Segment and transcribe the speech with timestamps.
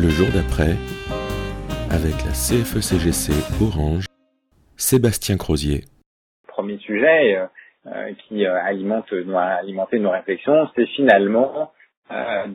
[0.00, 0.76] Le jour d'après,
[1.90, 4.04] avec la CFECGC Orange,
[4.76, 5.86] Sébastien Crozier.
[6.46, 7.46] Premier sujet euh,
[7.86, 11.72] euh, qui euh, alimente, doit alimenter nos réflexions, c'est finalement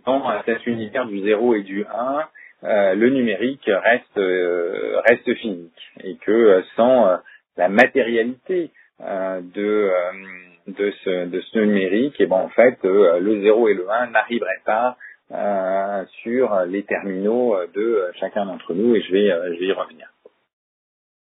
[0.06, 1.86] dans cet univers du 0 et du
[2.64, 4.20] 1, le numérique reste
[5.06, 7.20] reste physique et que sans
[7.58, 9.92] la matérialité de
[10.66, 14.98] ce numérique, et ben en fait le 0 et le 1 n'arriveraient pas
[15.34, 19.72] euh, sur les terminaux de chacun d'entre nous et je vais, euh, je vais y
[19.72, 20.08] revenir.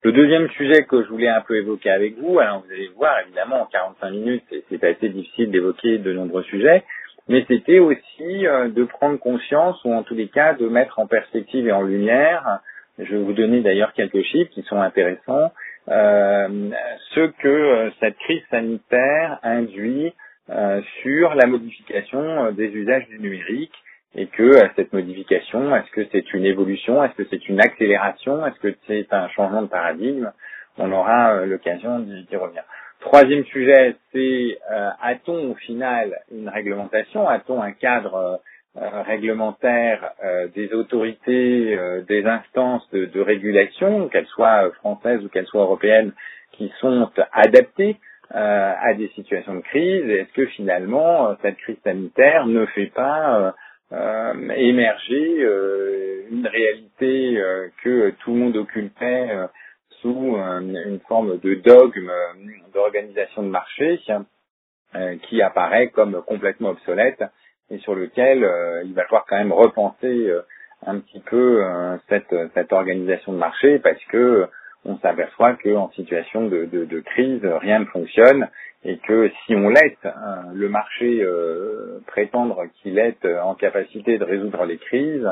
[0.04, 3.20] Le deuxième sujet que je voulais un peu évoquer avec vous, alors vous allez voir
[3.22, 6.84] évidemment en 45 minutes c'est assez difficile d'évoquer de nombreux sujets,
[7.28, 11.08] mais c'était aussi euh, de prendre conscience ou en tous les cas de mettre en
[11.08, 12.60] perspective et en lumière,
[13.00, 15.52] je vais vous donner d'ailleurs quelques chiffres qui sont intéressants,
[15.88, 20.14] ce que cette crise sanitaire induit
[21.02, 23.74] sur la modification des usages du numérique
[24.16, 28.46] et que euh, cette modification, est-ce que c'est une évolution, est-ce que c'est une accélération,
[28.46, 30.32] est-ce que c'est un changement de paradigme?
[30.78, 32.64] On aura euh, l'occasion d'y revenir.
[33.00, 38.42] Troisième sujet, c'est euh, a-t-on au final une réglementation, a-t-on un cadre
[38.80, 40.12] réglementaire
[40.54, 41.76] des autorités,
[42.08, 46.14] des instances de, de régulation, qu'elles soient françaises ou qu'elles soient européennes,
[46.52, 47.98] qui sont adaptées
[48.30, 50.08] à des situations de crise?
[50.08, 53.56] Est-ce que finalement cette crise sanitaire ne fait pas
[53.94, 59.30] euh, émerger euh, une réalité euh, que tout le monde occultait
[60.02, 62.12] sous une forme de dogme
[62.74, 64.00] d'organisation de marché
[65.24, 67.24] qui apparaît comme complètement obsolète
[67.72, 68.48] et sur lequel
[68.86, 70.32] il va falloir quand même repenser
[70.86, 71.64] un petit peu
[72.10, 74.48] cette, cette organisation de marché parce que
[74.86, 78.48] on s'aperçoit qu'en situation de, de, de, crise, rien ne fonctionne
[78.88, 84.24] et que si on laisse hein, le marché euh, prétendre qu'il est en capacité de
[84.24, 85.30] résoudre les crises,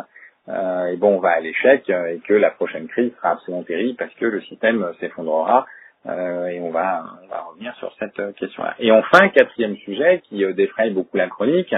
[0.47, 3.97] euh, et bon, on va à l'échec et que la prochaine crise sera absolument terrible
[3.97, 5.65] parce que le système s'effondrera
[6.07, 8.75] euh, et on va, on va revenir sur cette question-là.
[8.79, 11.73] Et enfin, quatrième sujet qui euh, défraye beaucoup la chronique,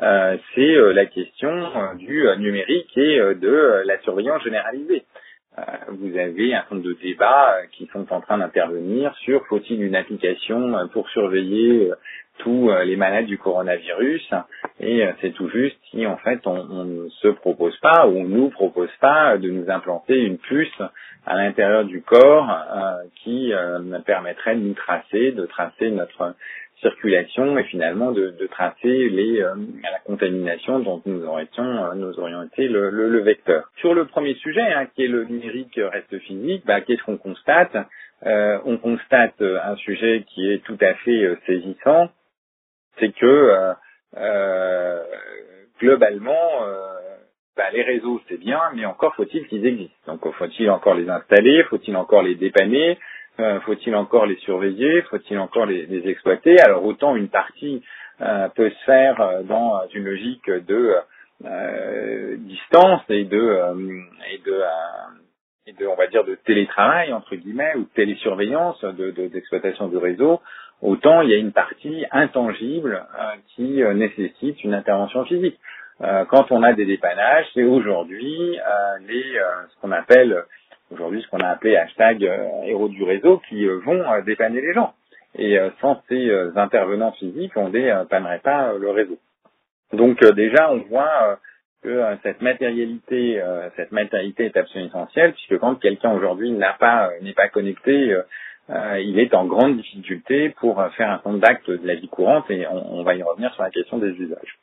[0.00, 1.52] euh, c'est la question
[1.96, 5.04] du numérique et de la surveillance généralisée.
[5.58, 9.82] Euh, vous avez un nombre de débats euh, qui sont en train d'intervenir sur faut-il
[9.82, 11.92] une application euh, pour surveiller
[12.38, 14.30] tous les malades du coronavirus.
[14.78, 18.50] Et c'est tout juste si en fait on, ne se propose pas ou on nous
[18.50, 20.82] propose pas de nous implanter une puce
[21.24, 22.46] à l'intérieur du corps
[23.22, 23.54] qui
[24.04, 26.34] permettrait de nous tracer, de tracer notre
[26.80, 32.18] circulation et finalement de, de tracer les, euh, la contamination dont nous aurions, euh, nous
[32.18, 33.70] aurions été le, le, le, vecteur.
[33.76, 37.76] Sur le premier sujet, hein, qui est le numérique reste physique, bah, qu'est-ce qu'on constate?
[38.24, 42.08] Euh, On constate un sujet qui est tout à fait saisissant,
[42.98, 43.74] c'est que
[45.78, 46.50] globalement,
[47.56, 50.14] bah, les réseaux c'est bien, mais encore faut-il qu'ils existent.
[50.14, 52.98] Donc faut-il encore les installer, faut-il encore les dépanner,
[53.38, 55.02] euh, faut-il encore les surveiller?
[55.02, 56.58] Faut-il encore les, exploiter?
[56.60, 57.82] Alors autant une partie
[58.22, 60.94] euh, peut se faire euh, dans une logique de
[62.38, 63.60] distance et de
[64.32, 64.62] et de
[65.66, 69.98] et de on va dire de télétravail entre guillemets ou de télésurveillance de d'exploitation du
[69.98, 70.40] réseau.
[70.80, 73.04] Autant il y a une partie intangible
[73.48, 75.58] qui nécessite une intervention physique.
[76.00, 78.58] Quand on a des dépannages c'est aujourd'hui
[79.06, 80.42] les ce qu'on appelle
[80.90, 84.60] aujourd'hui ce qu'on a appelé hashtag euh, héros du réseau qui euh, vont euh, dépanner
[84.60, 84.94] les gens.
[85.38, 89.18] Et sans ces intervenants physiques, on ne dépannerait pas le réseau.
[89.92, 91.38] Donc déjà, on voit
[91.82, 93.38] que cette matérialité,
[93.76, 98.16] cette matérialité est absolument essentielle, puisque quand quelqu'un aujourd'hui n'a pas, n'est pas connecté,
[98.70, 102.66] il est en grande difficulté pour faire un compte d'actes de la vie courante, et
[102.66, 104.56] on va y revenir sur la question des usages.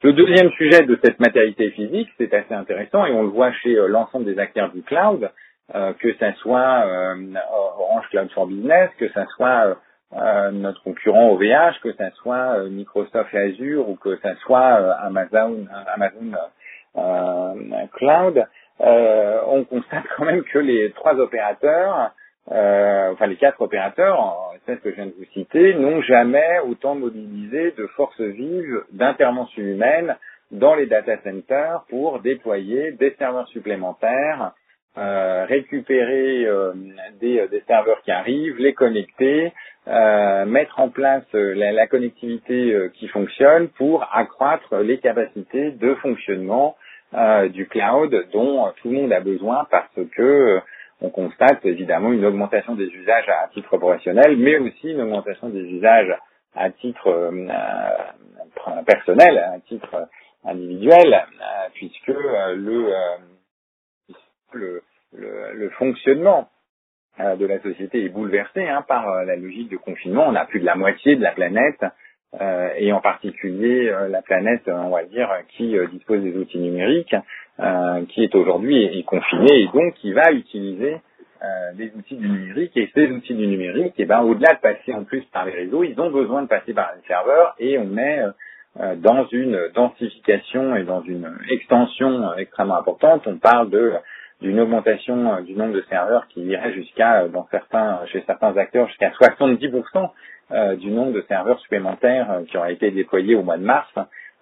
[0.00, 3.74] Le deuxième sujet de cette matérialité physique, c'est assez intéressant et on le voit chez
[3.74, 5.28] euh, l'ensemble des acteurs du cloud,
[5.74, 7.34] euh, que ça soit euh,
[7.80, 9.76] Orange Cloud for Business, que ça soit
[10.52, 16.32] notre concurrent OVH, que ça soit Microsoft Azure ou que ça soit Amazon, Amazon
[17.92, 18.46] Cloud,
[18.78, 22.12] on constate quand même que les trois opérateurs
[22.50, 26.94] euh, enfin les quatre opérateurs, celle que je viens de vous citer, n'ont jamais autant
[26.94, 30.16] mobilisé de forces vives d'intervention humaine
[30.50, 34.52] dans les data centers pour déployer des serveurs supplémentaires,
[34.96, 36.72] euh, récupérer euh,
[37.20, 39.52] des, des, serveurs qui arrivent, les connecter,
[39.86, 46.76] euh, mettre en place la, la connectivité qui fonctionne pour accroître les capacités de fonctionnement
[47.50, 50.60] du cloud dont tout le monde a besoin parce que
[51.00, 55.62] on constate évidemment une augmentation des usages à titre professionnel, mais aussi une augmentation des
[55.62, 56.14] usages
[56.54, 57.46] à titre euh,
[58.84, 60.08] personnel, à titre
[60.44, 62.92] individuel, euh, puisque le,
[64.52, 66.48] le, le, fonctionnement
[67.18, 70.26] de la société est bouleversé hein, par la logique de confinement.
[70.26, 71.84] On a plus de la moitié de la planète
[72.34, 76.58] euh, et en particulier euh, la planète, on va dire, qui euh, dispose des outils
[76.58, 77.16] numériques,
[78.10, 80.98] qui est aujourd'hui confinée et donc qui va utiliser
[81.74, 82.76] des outils du numérique.
[82.76, 85.50] Et ces outils du numérique, et eh ben, au-delà de passer en plus par les
[85.50, 88.22] réseaux, ils ont besoin de passer par les serveurs et on est
[88.98, 93.26] dans une densification et dans une extension extrêmement importante.
[93.26, 93.94] On parle de
[94.40, 99.10] d'une augmentation du nombre de serveurs qui irait jusqu'à, dans certains, chez certains acteurs, jusqu'à
[99.10, 100.10] 70%
[100.50, 103.92] euh, du nombre de serveurs supplémentaires euh, qui auraient été déployés au mois de mars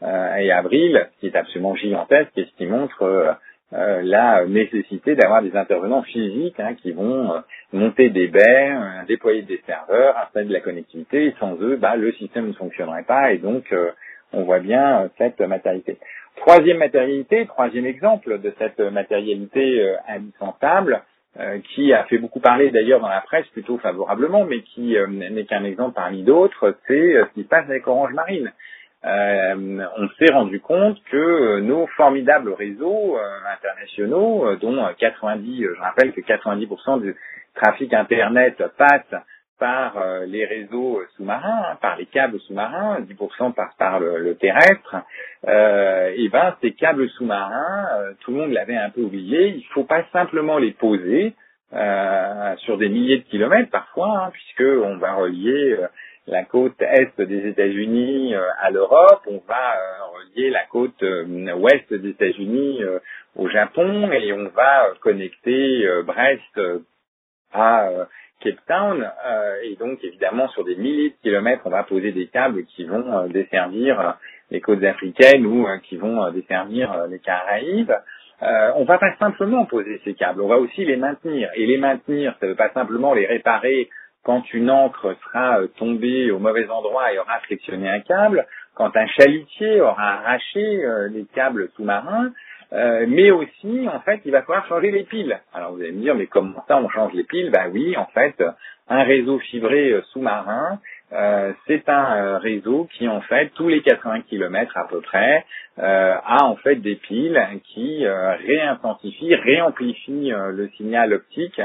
[0.04, 3.36] euh, et avril, ce qui est absolument gigantesque et ce qui montre
[3.72, 7.42] la nécessité d'avoir des intervenants physiques hein, qui vont
[7.72, 8.72] monter des baies,
[9.08, 11.26] déployer des serveurs, installer de la connectivité.
[11.26, 13.74] Et sans eux, bah, le système ne fonctionnerait pas et donc
[14.32, 15.98] on voit bien cette matérialité.
[16.36, 21.02] Troisième matérialité, troisième exemple de cette matérialité indispensable,
[21.38, 25.06] euh, qui a fait beaucoup parler d'ailleurs dans la presse plutôt favorablement, mais qui euh,
[25.06, 28.52] n'est qu'un exemple parmi d'autres, c'est euh, ce qui se passe avec Orange Marine.
[29.04, 33.18] on s'est rendu compte que nos formidables réseaux
[33.52, 37.14] internationaux, dont 90, je rappelle que 90% du
[37.54, 39.22] trafic Internet passe
[39.58, 44.96] par euh, les réseaux sous-marins, hein, par les câbles sous-marins, 10% passe par le, terrestre,
[45.46, 49.64] euh, et ben ces câbles sous-marins, euh, tout le monde l'avait un peu oublié, il
[49.66, 51.34] faut pas simplement les poser
[51.72, 55.78] euh, sur des milliers de kilomètres parfois, hein, puisque on va relier
[56.26, 59.76] la côte est des États-Unis à l'Europe, on va
[60.14, 62.80] relier la côte ouest des États-Unis
[63.36, 66.60] au Japon, et on va connecter Brest
[67.52, 67.88] à
[68.40, 72.26] Cape Town, euh, et donc évidemment sur des milliers de kilomètres, on va poser des
[72.26, 74.12] câbles qui vont euh, desservir euh,
[74.50, 77.92] les côtes africaines ou qui vont desservir les Caraïbes.
[78.40, 81.50] on va pas simplement poser ces câbles, on va aussi les maintenir.
[81.56, 83.88] Et les maintenir, ça ne veut pas simplement les réparer
[84.22, 88.46] quand une encre sera tombée au mauvais endroit et aura frictionné un câble,
[88.76, 90.80] quand un chalutier aura arraché
[91.10, 92.30] les câbles sous-marins,
[92.72, 95.38] euh, mais aussi, en fait, il va falloir changer les piles.
[95.54, 97.50] Alors vous allez me dire, mais comment ça, on change les piles?
[97.50, 98.42] Ben oui, en fait,
[98.88, 100.80] un réseau fibré euh, sous-marin,
[101.12, 105.44] euh, c'est un réseau qui, en fait, tous les 80 km à peu près,
[105.78, 111.60] a en fait des piles qui réintensifient, réamplifient le signal optique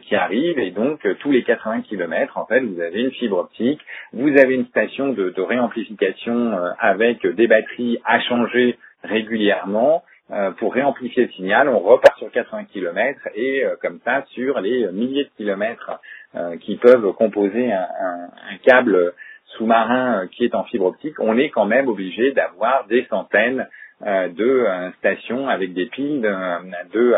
[0.00, 3.80] qui arrive, et donc tous les 80 km, en fait, vous avez une fibre optique,
[4.14, 10.11] vous avez une station de, de réamplification avec des batteries à changer régulièrement, euh,
[10.58, 14.90] pour réamplifier le signal, on repart sur 80 km et euh, comme ça sur les
[14.92, 16.00] milliers de kilomètres
[16.34, 17.86] euh, qui peuvent composer un,
[18.50, 19.12] un, câble
[19.56, 23.68] sous-marin qui est en fibre optique, on est quand même obligé d'avoir des centaines
[24.04, 24.66] de
[24.98, 27.14] stations avec des piles de, de,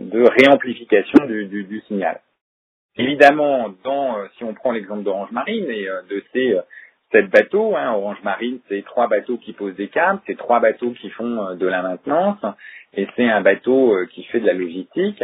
[0.00, 2.20] de, réamplification du, du, du, signal.
[2.96, 6.58] Évidemment, dans, si on prend l'exemple d'Orange Marine et de ces
[7.14, 7.76] sept bateaux.
[7.76, 11.46] Hein, Orange Marine, c'est trois bateaux qui posent des câbles, c'est trois bateaux qui font
[11.46, 12.38] euh, de la maintenance,
[12.96, 15.22] et c'est un bateau euh, qui fait de la logistique.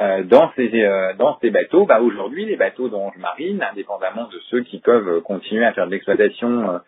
[0.00, 0.70] Euh, dans ces
[1.18, 5.64] dans ces bateaux, bah, aujourd'hui, les bateaux d'Orange Marine, indépendamment de ceux qui peuvent continuer
[5.64, 6.80] à faire de l'exploitation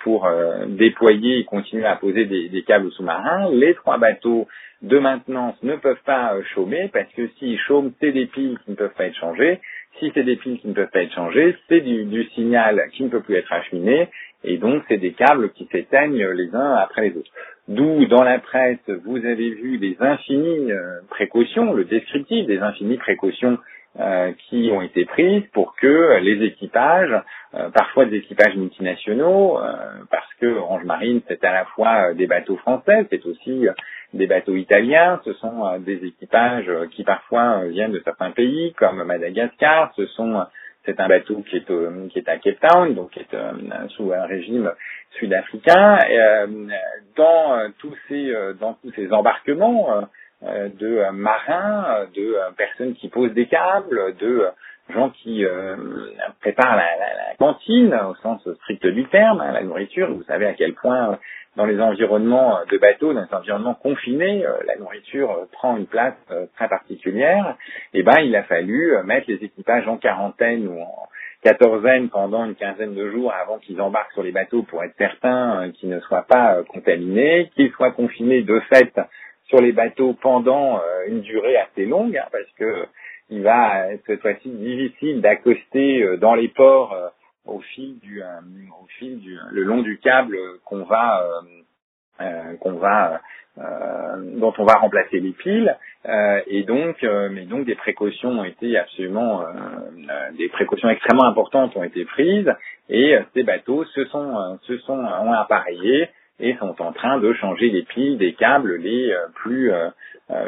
[0.00, 0.28] pour
[0.66, 4.46] déployer et continuer à poser des, des câbles sous-marins, les trois bateaux
[4.82, 8.76] de maintenance ne peuvent pas chômer parce que s'ils chôment, c'est des piles qui ne
[8.76, 9.60] peuvent pas être changées
[9.98, 13.08] si c'est des piles qui ne peuvent pas être changées, c'est du, signal qui ne
[13.08, 14.08] peut plus être acheminé,
[14.42, 17.30] et donc c'est des câbles qui s'éteignent les uns après les autres.
[17.68, 22.98] D'où, dans la presse, vous avez vu des infinies euh, précautions, le descriptif des infinies
[22.98, 23.58] précautions
[24.00, 27.14] euh, qui ont été prises pour que les équipages,
[27.54, 29.58] euh, parfois des équipages multinationaux,
[30.10, 33.66] parce que Orange Marine c'est à la fois des bateaux français, c'est aussi
[34.14, 39.92] des bateaux italiens, ce sont des équipages qui parfois viennent de certains pays comme Madagascar,
[39.96, 40.44] ce sont
[40.86, 43.36] c'est un bateau qui est, qui est à Cape Town, donc qui est
[43.96, 44.70] sous un régime
[45.18, 45.98] sud-africain.
[47.16, 50.06] dans tous ces dans tous ces embarquements
[50.46, 54.46] euh, de euh, marins, de euh, personnes qui posent des câbles, de
[54.92, 55.44] gens qui
[56.40, 56.86] préparent la,
[57.38, 60.12] cantine au sens strict du terme, hein, la nourriture.
[60.12, 61.18] Vous savez à quel point
[61.56, 66.14] dans les environnements de bateaux, dans les environnements confinés, la nourriture prend une place
[66.56, 67.56] très particulière.
[67.92, 71.08] Et eh ben, il a fallu mettre les équipages en quarantaine ou en
[71.44, 75.70] quatorzaine pendant une quinzaine de jours avant qu'ils embarquent sur les bateaux pour être certains
[75.74, 78.98] qu'ils ne soient pas contaminés, qu'ils soient confinés de fait
[79.48, 82.86] sur les bateaux pendant euh, une durée assez longue, hein, parce que
[83.30, 87.08] il va cette fois-ci difficile d'accoster euh, dans les ports euh,
[87.46, 91.22] au fil du, au fil du, le long du câble qu'on va
[92.60, 93.20] qu'on va
[93.58, 95.76] dont on va remplacer les piles.
[96.46, 99.44] Et donc mais donc des précautions ont été absolument
[100.38, 102.50] des précautions extrêmement importantes ont été prises.
[102.88, 106.08] Et ces bateaux se sont se sont ont appareillé
[106.40, 109.72] et sont en train de changer les piles des câbles les plus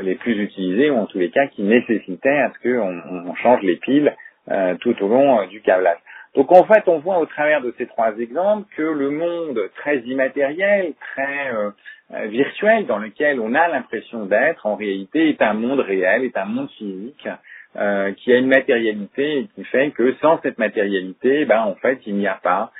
[0.02, 3.62] les plus utilisés ou en tous les cas qui nécessitaient à ce qu'on on change
[3.62, 4.14] les piles
[4.80, 5.98] tout au long du câblage.
[6.36, 10.00] Donc en fait, on voit au travers de ces trois exemples que le monde très
[10.00, 11.70] immatériel, très euh,
[12.14, 16.36] euh, virtuel, dans lequel on a l'impression d'être, en réalité est un monde réel, est
[16.36, 17.26] un monde physique,
[17.76, 22.00] euh, qui a une matérialité et qui fait que sans cette matérialité, ben en fait,
[22.06, 22.70] il n'y a pas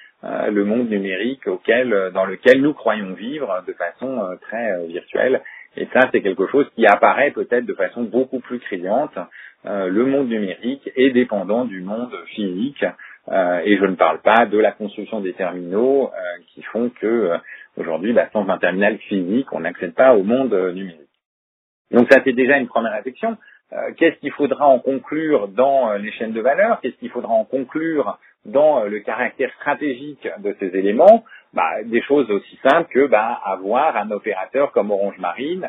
[0.51, 5.43] le monde numérique auquel, dans lequel nous croyons vivre de façon très virtuelle.
[5.77, 9.17] Et ça, c'est quelque chose qui apparaît peut-être de façon beaucoup plus criante.
[9.65, 12.85] le monde numérique est dépendant du monde physique.
[13.29, 17.07] Euh, et je ne parle pas de la construction des terminaux euh, qui font que
[17.07, 17.39] euh,
[17.77, 21.01] aujourd'hui, bah, sans un terminal physique, on n'accède pas au monde numérique.
[21.91, 23.37] Donc ça, c'est déjà une première réflexion.
[23.97, 26.81] Qu'est-ce qu'il faudra en conclure dans les chaînes de valeur?
[26.81, 31.25] Qu'est-ce qu'il faudra en conclure dans le caractère stratégique de ces éléments?
[31.53, 35.69] Bah, Des choses aussi simples que bah, avoir un opérateur comme Orange Marine,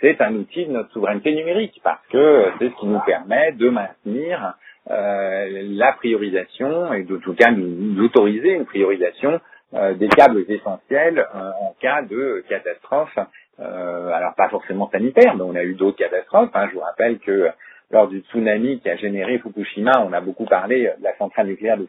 [0.00, 3.68] c'est un outil de notre souveraineté numérique parce que c'est ce qui nous permet de
[3.68, 4.54] maintenir
[4.90, 9.40] euh, la priorisation et de tout cas d'autoriser une priorisation
[9.74, 13.16] euh, des câbles essentiels euh, en cas de catastrophe.
[13.58, 16.50] Alors pas forcément sanitaire, mais on a eu d'autres catastrophes.
[16.54, 16.68] Hein.
[16.70, 17.48] Je vous rappelle que
[17.90, 21.76] lors du tsunami qui a généré Fukushima, on a beaucoup parlé de la centrale nucléaire
[21.76, 21.86] de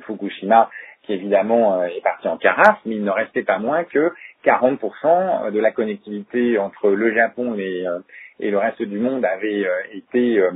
[0.00, 0.70] Fukushima,
[1.02, 4.12] qui évidemment est partie en carafe, mais il ne restait pas moins que
[4.44, 7.84] 40% de la connectivité entre le Japon et,
[8.40, 10.50] le reste du monde avait euh, été euh,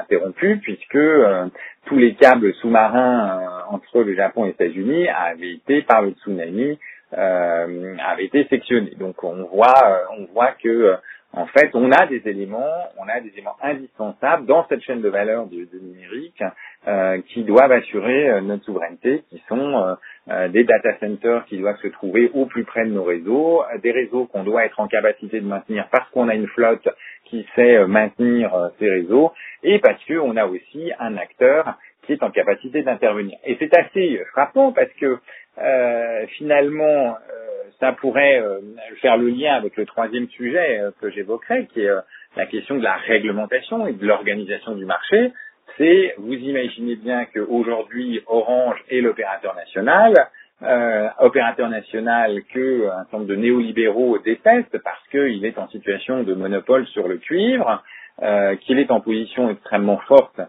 [0.00, 1.46] interrompu puisque euh,
[1.86, 6.78] tous les câbles sous-marins entre le Japon et les États-Unis avaient été par le tsunami
[7.12, 8.94] avaient été sectionnés.
[8.98, 10.96] Donc on voit on voit que
[11.32, 15.08] en fait, on a des éléments, on a des éléments indispensables dans cette chaîne de
[15.08, 16.42] valeur du, numérique
[16.88, 19.96] euh, qui doivent assurer euh, notre souveraineté, qui sont
[20.28, 23.92] euh, des data centers qui doivent se trouver au plus près de nos réseaux, des
[23.92, 26.88] réseaux qu'on doit être en capacité de maintenir parce qu'on a une flotte
[27.26, 32.30] qui sait maintenir ces réseaux, et parce qu'on a aussi un acteur qui est en
[32.30, 33.38] capacité d'intervenir.
[33.44, 35.18] Et c'est assez frappant parce que
[36.38, 37.16] finalement,
[37.80, 38.60] ça pourrait euh,
[39.00, 42.00] faire le lien avec le troisième sujet euh, que j'évoquerai, qui est euh,
[42.36, 45.32] la question de la réglementation et de l'organisation du marché.
[45.78, 50.14] C'est, vous imaginez bien qu'aujourd'hui, Orange est l'opérateur national,
[51.20, 56.34] opérateur national que un certain nombre de néolibéraux détestent parce qu'il est en situation de
[56.34, 57.82] monopole sur le cuivre,
[58.60, 60.40] qu'il est en position extrêmement forte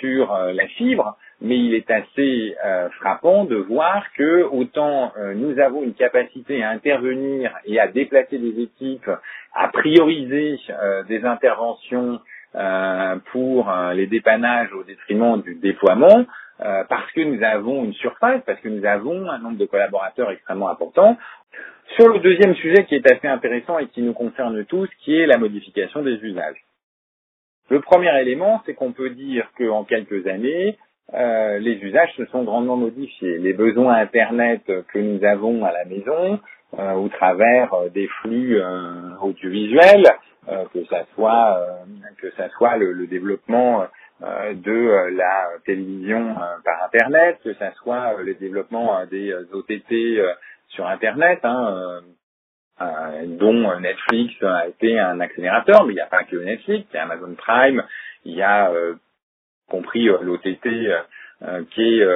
[0.00, 5.58] sur la fibre, mais il est assez euh, frappant de voir que autant euh, nous
[5.58, 9.10] avons une capacité à intervenir et à déplacer des équipes,
[9.54, 12.20] à prioriser euh, des interventions
[13.32, 16.24] pour les dépannages au détriment du déploiement,
[16.58, 20.70] parce que nous avons une surface, parce que nous avons un nombre de collaborateurs extrêmement
[20.70, 21.18] important.
[21.96, 25.26] Sur le deuxième sujet qui est assez intéressant et qui nous concerne tous, qui est
[25.26, 26.64] la modification des usages.
[27.68, 30.78] Le premier élément, c'est qu'on peut dire qu'en quelques années,
[31.14, 33.38] euh, les usages se sont grandement modifiés.
[33.38, 36.40] Les besoins Internet que nous avons à la maison,
[36.78, 38.60] euh, au travers euh, des flux
[39.20, 40.06] audiovisuels,
[40.72, 41.60] que ça soit
[42.18, 43.84] que ça soit le, développement
[44.20, 50.22] de la télévision par Internet, que ça soit le développement des OTT
[50.68, 52.00] sur Internet, hein,
[52.78, 56.98] dont Netflix a été un accélérateur, mais il n'y a pas que Netflix, il y
[56.98, 57.82] a Amazon Prime,
[58.24, 58.70] il y a
[59.68, 61.00] compris euh, l'OTT euh,
[61.42, 62.06] euh, qui est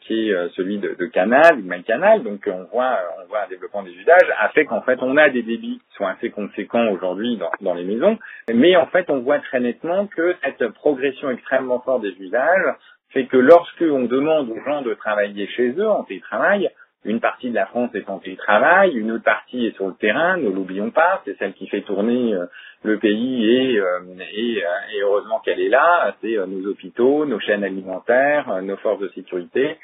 [0.00, 2.22] qui est celui de, Canal, MyCanal.
[2.22, 5.28] Donc on voit on voit un développement des usages a fait qu'en fait on a
[5.28, 8.18] des débits qui sont assez conséquents aujourd'hui dans, dans les maisons,
[8.52, 12.74] mais en fait on voit très nettement que cette progression extrêmement forte des usages
[13.10, 16.70] fait que lorsque on demande aux gens de travailler chez eux en télétravail,
[17.04, 20.36] une partie de la France est en télétravail, une autre partie est sur le terrain,
[20.36, 22.44] ne l'oublions pas, c'est celle qui fait tourner euh,
[22.82, 27.40] le pays et, euh, et, euh, et heureusement qu'elle est là, c'est nos hôpitaux, nos
[27.40, 29.78] chaînes alimentaires, nos forces de sécurité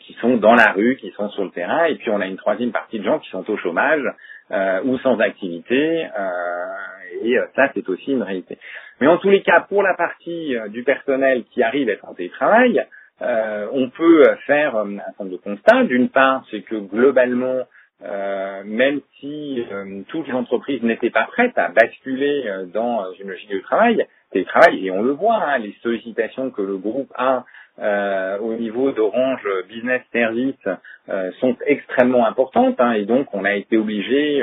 [0.00, 2.36] qui sont dans la rue, qui sont sur le terrain, et puis on a une
[2.36, 4.04] troisième partie de gens qui sont au chômage
[4.84, 6.06] ou sans activité,
[7.22, 8.58] et ça c'est aussi une réalité.
[9.00, 12.12] Mais en tous les cas, pour la partie du personnel qui arrive à être en
[12.12, 12.84] télétravail,
[13.22, 15.84] euh, on peut faire euh, un certain nombre de constats.
[15.84, 17.60] D'une part, c'est que globalement,
[18.04, 23.28] euh, même si euh, toutes les entreprises n'étaient pas prêtes à basculer euh, dans une
[23.28, 27.44] logique de travail, télétravail, et on le voit, hein, les sollicitations que le groupe a
[28.40, 30.68] au niveau d'Orange Business Service
[31.40, 34.42] sont extrêmement importantes, hein, et donc on a été obligé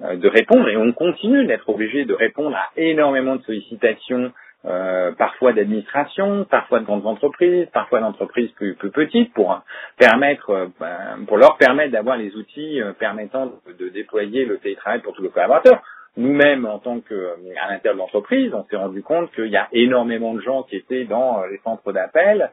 [0.00, 4.32] de répondre, et on continue d'être obligé de répondre à énormément de sollicitations
[4.66, 9.62] euh, parfois d'administration, parfois de grandes entreprises, parfois d'entreprises plus, petites, pour
[9.96, 15.00] permettre, euh, ben, pour leur permettre d'avoir les outils euh, permettant de, déployer le télétravail
[15.00, 15.82] pour tous les collaborateurs.
[16.16, 19.68] Nous-mêmes, en tant que à l'intérieur de l'entreprise, on s'est rendu compte qu'il y a
[19.72, 22.50] énormément de gens qui étaient dans les centres d'appel,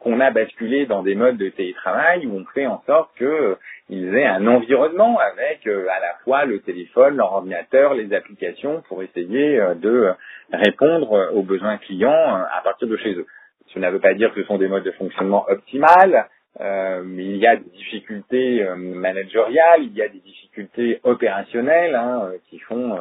[0.00, 4.26] qu'on a basculé dans des modes de télétravail où on fait en sorte qu'ils aient
[4.26, 10.14] un environnement avec à la fois le téléphone, leur ordinateur, les applications pour essayer de
[10.52, 13.26] répondre euh, aux besoins clients euh, à partir de chez eux.
[13.74, 16.28] Cela ne veut pas dire que ce sont des modes de fonctionnement optimales,
[16.60, 22.58] euh, il y a des difficultés managériales, il y a des difficultés opérationnelles hein, qui
[22.60, 22.98] font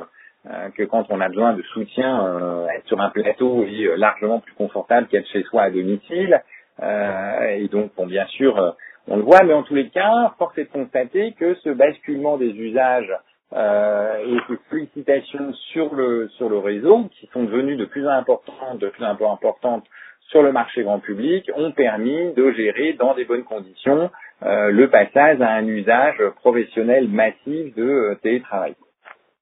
[0.75, 5.07] que quand on a besoin de soutien, être sur un plateau est largement plus confortable
[5.07, 6.41] qu'être chez soi à domicile.
[6.81, 8.75] et donc, bon, bien sûr,
[9.07, 12.37] on le voit, mais en tous les cas, force est de constater que ce basculement
[12.37, 13.11] des usages
[13.55, 18.11] euh, et ces sollicitations sur le sur le réseau, qui sont devenues de plus en
[18.11, 19.85] importantes, de plus en plus importantes
[20.29, 24.09] sur le marché grand public, ont permis de gérer dans des bonnes conditions
[24.43, 28.75] euh, le passage à un usage professionnel massif de euh, télétravail.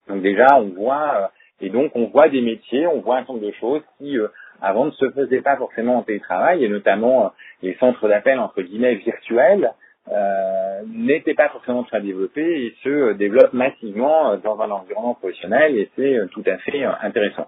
[0.08, 1.28] Donc déjà, on voit euh,
[1.62, 4.28] et donc on voit des métiers, on voit un nombre de choses qui euh,
[4.62, 8.96] avant ne se faisaient pas forcément en télétravail, et notamment les centres d'appel entre guillemets
[8.96, 9.72] virtuels,
[10.12, 15.90] euh, n'était pas forcément très développé et se développe massivement dans un environnement professionnel et
[15.96, 17.48] c'est euh, tout à fait euh, intéressant.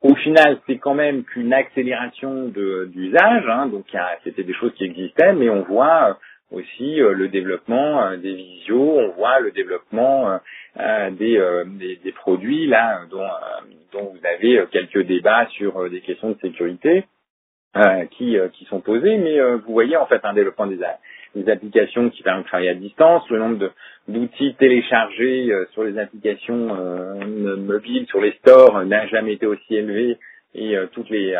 [0.00, 3.84] Au final, c'est quand même qu'une accélération d'usage, hein, donc
[4.24, 6.18] c'était des choses qui existaient, mais on voit
[6.50, 10.40] aussi le développement des visios, on voit le développement
[10.76, 13.28] des, des, des, produits là dont,
[13.92, 17.04] dont vous avez quelques débats sur des questions de sécurité
[18.10, 20.80] qui, qui sont posées, mais vous voyez en fait un développement des,
[21.34, 23.70] des applications qui permettent de travailler à distance, le nombre
[24.08, 29.46] d'outils téléchargés euh, sur les applications euh, mobiles, sur les stores, euh, n'a jamais été
[29.46, 30.18] aussi élevé.
[30.54, 31.34] Et toutes les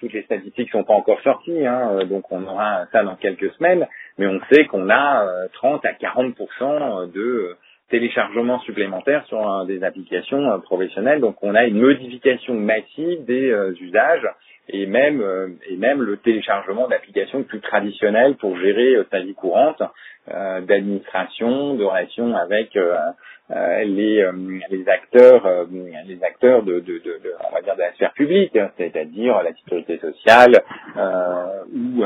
[0.00, 3.86] toutes les statistiques sont pas encore sorties, hein, donc on aura ça dans quelques semaines,
[4.18, 7.54] mais on sait qu'on a 30 à 40% de
[7.90, 14.26] téléchargements supplémentaires sur des applications professionnelles, donc on a une modification massive des usages
[14.68, 19.34] et même euh, et même le téléchargement d'applications plus traditionnelles pour gérer euh, sa vie
[19.34, 19.82] courante,
[20.32, 22.78] euh, d'administration, de relations avec
[23.84, 24.26] les,
[24.70, 25.66] les acteurs
[26.06, 29.42] les acteurs de, de, de, de, on va dire de la sphère publique, hein, c'est-à-dire
[29.42, 30.62] la sécurité sociale
[31.70, 32.02] ou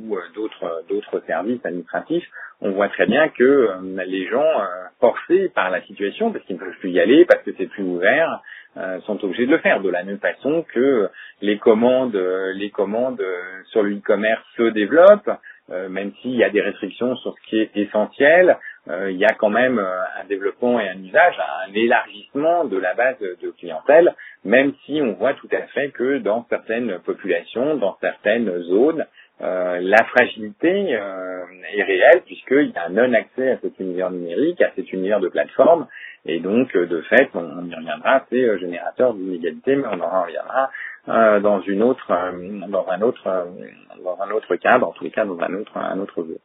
[0.00, 2.26] ou d'autres d'autres services administratifs.
[2.62, 3.68] On voit très bien que
[4.06, 4.50] les gens
[4.98, 7.84] forcés par la situation parce qu'ils ne peuvent plus y aller parce que c'est plus
[7.84, 8.57] ouvert euh,
[9.06, 11.08] sont obligés de le faire de la même façon que
[11.40, 15.30] les commandes euh, les commandes euh, sur le e-commerce se développent
[15.90, 19.50] même s'il y a des restrictions sur ce qui est essentiel il y a quand
[19.50, 21.34] même un développement et un usage
[21.66, 24.14] un élargissement de la base de clientèle
[24.46, 29.04] même si on voit tout à fait que dans certaines populations dans certaines zones
[29.40, 34.92] la fragilité est réelle puisqu'il y a un non-accès à cet univers numérique, à cet
[34.92, 35.86] univers de plateforme,
[36.28, 40.22] et donc, euh, de fait, on, y reviendra, c'est euh, générateur d'inégalité, mais on en
[40.22, 40.70] reviendra
[41.08, 42.06] euh, dans une autre,
[42.68, 43.48] dans un autre,
[44.04, 46.38] dans un autre cadre, en tous les cas dans un autre, un autre jeu.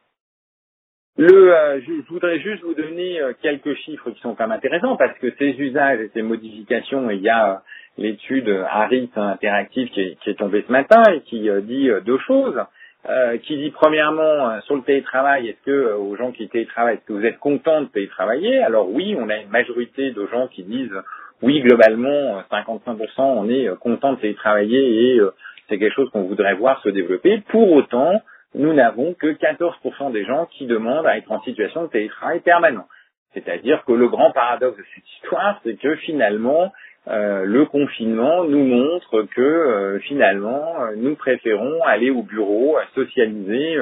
[1.16, 5.30] Le, je, voudrais juste vous donner quelques chiffres qui sont quand même intéressants parce que
[5.38, 7.62] ces usages et ces modifications, il y a
[7.98, 12.58] l'étude Harris Interactive qui est, qui est tombée ce matin et qui dit deux choses.
[13.06, 16.94] Euh, qui dit premièrement euh, sur le télétravail, est-ce que euh, aux gens qui télétravaillent,
[16.94, 18.62] est-ce que vous êtes contents de télétravailler?
[18.62, 20.94] Alors oui, on a une majorité de gens qui disent
[21.42, 25.20] oui, globalement, 55%, on est content de télétravailler et
[25.68, 27.42] c'est quelque chose qu'on voudrait voir se développer.
[27.50, 28.22] Pour autant,
[28.54, 32.86] nous n'avons que 14% des gens qui demandent à être en situation de télétravail permanent.
[33.34, 36.72] C'est-à-dire que le grand paradoxe de cette histoire, c'est que finalement,
[37.06, 43.76] euh, le confinement nous montre que euh, finalement, euh, nous préférons aller au bureau, socialiser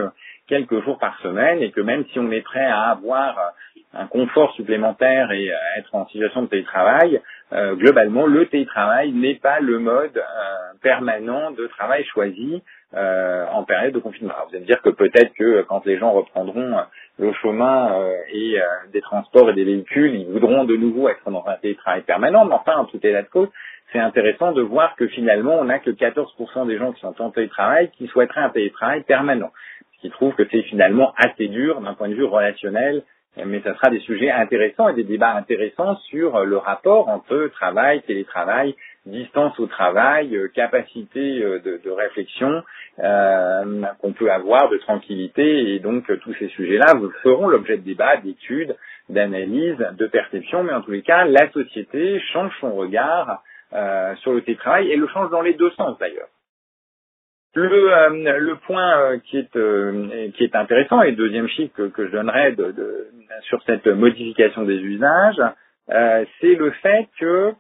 [0.49, 3.53] quelques jours par semaine et que même si on est prêt à avoir
[3.95, 7.21] un confort supplémentaire et à être en situation de télétravail,
[7.53, 10.23] globalement, le télétravail n'est pas le mode
[10.83, 14.35] permanent de travail choisi en période de confinement.
[14.49, 16.77] vous allez me dire que peut-être que quand les gens reprendront
[17.19, 21.31] le chemin euh, et euh, des transports et des véhicules, ils voudront de nouveau être
[21.31, 23.49] dans un télétravail permanent, mais enfin, en tout état de cause,
[23.93, 27.31] c'est intéressant de voir que finalement, on n'a que 14% des gens qui sont en
[27.31, 29.51] télétravail qui souhaiteraient un télétravail permanent.
[29.97, 33.03] Ce qui trouve que c'est finalement assez dur d'un point de vue relationnel
[33.47, 38.03] mais ça sera des sujets intéressants et des débats intéressants sur le rapport entre travail,
[38.03, 38.75] télétravail,
[39.07, 42.63] distance au travail, euh, capacité euh, de, de réflexion
[43.01, 48.19] euh, qu'on peut avoir, de tranquillité, et donc tous ces sujets-là feront l'objet de débats,
[48.19, 48.77] d'études,
[49.09, 53.43] d'analyses, de perceptions, mais en tous les cas, la société change son regard
[54.19, 56.29] sur le télétravail et le change dans les deux sens d'ailleurs.
[57.55, 62.13] Le, le point qui est qui est intéressant et le deuxième chiffre que, que je
[62.13, 63.09] donnerai de, de,
[63.43, 65.43] sur cette modification des usages,
[65.89, 67.55] c'est le fait que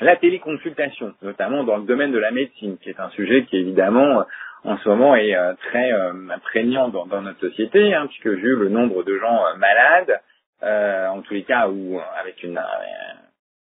[0.00, 4.24] la téléconsultation, notamment dans le domaine de la médecine, qui est un sujet qui évidemment
[4.64, 8.68] en ce moment est euh, très euh, prégnant dans, notre société, hein, puisque vu le
[8.68, 10.20] nombre de gens euh, malades,
[10.60, 12.60] en tous les cas ou avec une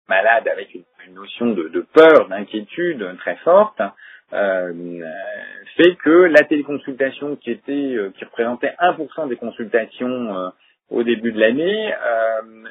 [0.09, 0.83] malade avec une,
[1.15, 3.81] notion de, peur, d'inquiétude très forte,
[4.29, 10.51] fait que la téléconsultation qui était qui représentait 1% des consultations
[10.89, 11.93] au début de l'année,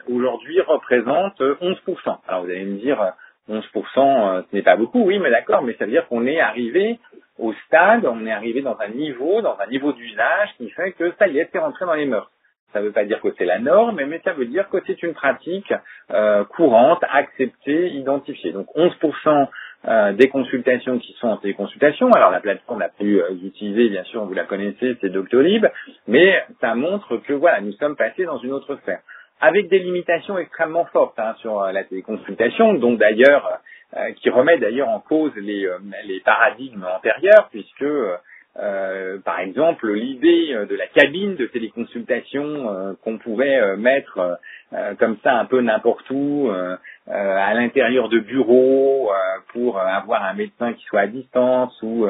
[0.06, 2.18] aujourd'hui représente 11%.
[2.28, 3.14] Alors vous allez me dire
[3.50, 3.62] 11%,
[4.38, 6.98] euh, ce n'est pas beaucoup, oui, mais d'accord, mais ça veut dire qu'on est arrivé
[7.38, 11.12] au stade, on est arrivé dans un niveau, dans un niveau d'usage qui fait que
[11.18, 12.30] ça y est, c'est rentré dans les mœurs.
[12.72, 15.02] Ça ne veut pas dire que c'est la norme, mais ça veut dire que c'est
[15.02, 15.74] une pratique
[16.12, 18.52] euh, courante, acceptée, identifiée.
[18.52, 19.48] Donc 11%
[19.88, 22.12] euh, des consultations qui sont en téléconsultation.
[22.12, 25.66] Alors la plateforme la plus utilisée, bien sûr, vous la connaissez, c'est Doctolib,
[26.06, 29.00] mais ça montre que voilà, nous sommes passés dans une autre sphère
[29.40, 33.60] avec des limitations extrêmement fortes hein, sur euh, la téléconsultation, donc d'ailleurs
[33.96, 37.84] euh, qui remet d'ailleurs en cause les, euh, les paradigmes antérieurs, puisque
[39.24, 44.38] par exemple l'idée de la cabine de téléconsultation qu'on pouvait mettre
[44.98, 46.50] comme ça un peu n'importe où
[47.06, 49.12] à l'intérieur de bureaux
[49.52, 52.08] pour avoir un médecin qui soit à distance ou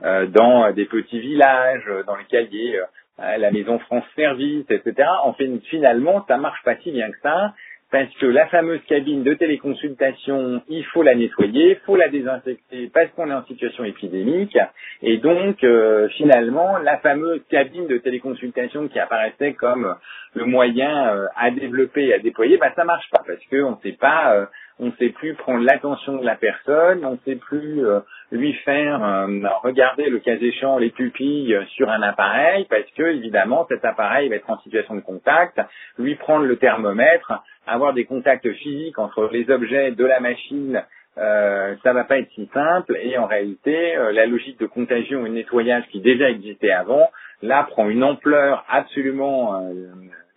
[0.00, 2.80] dans des petits villages dans lesquels il y
[3.20, 5.08] la maison France Service, etc.
[5.22, 7.54] En fait, finalement, ça marche pas si bien que ça,
[7.90, 12.88] parce que la fameuse cabine de téléconsultation, il faut la nettoyer, il faut la désinfecter
[12.92, 14.56] parce qu'on est en situation épidémique,
[15.02, 19.96] et donc euh, finalement, la fameuse cabine de téléconsultation qui apparaissait comme
[20.34, 23.96] le moyen euh, à développer et à déployer, bah ça marche pas parce qu'on sait
[23.98, 24.46] pas euh,
[24.78, 28.00] on ne sait plus prendre l'attention de la personne, on ne sait plus euh,
[28.30, 33.66] lui faire euh, regarder le cas échéant les pupilles sur un appareil parce que évidemment
[33.68, 35.60] cet appareil va être en situation de contact,
[35.98, 40.82] lui prendre le thermomètre, avoir des contacts physiques entre les objets de la machine
[41.18, 45.26] euh, ça va pas être si simple et en réalité euh, la logique de contagion
[45.26, 47.10] et de nettoyage qui déjà existait avant
[47.42, 49.60] là prend une ampleur absolument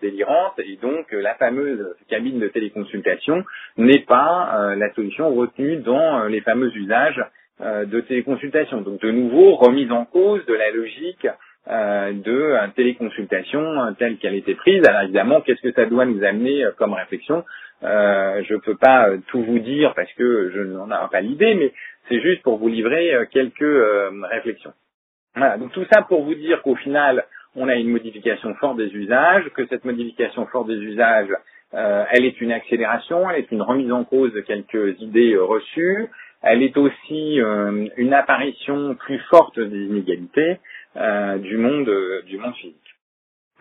[0.03, 3.43] délirante et donc euh, la fameuse cabine de téléconsultation
[3.77, 7.23] n'est pas euh, la solution retenue dans euh, les fameux usages
[7.63, 8.81] de téléconsultation.
[8.81, 11.27] Donc de nouveau, remise en cause de la logique
[11.67, 14.85] de téléconsultation telle qu'elle était prise.
[14.87, 17.43] Alors évidemment, qu'est-ce que ça doit nous amener comme réflexion?
[17.81, 21.71] Je ne peux pas tout vous dire parce que je n'en ai pas l'idée, mais
[22.09, 23.83] c'est juste pour vous livrer quelques
[24.29, 24.73] réflexions.
[25.35, 28.93] Voilà, donc tout ça pour vous dire qu'au final, on a une modification forte des
[28.93, 31.33] usages, que cette modification forte des usages,
[31.73, 35.43] euh, elle est une accélération, elle est une remise en cause de quelques idées euh,
[35.43, 36.07] reçues,
[36.43, 40.59] elle est aussi euh, une apparition plus forte des inégalités
[41.39, 41.89] du monde
[42.27, 42.77] du monde physique.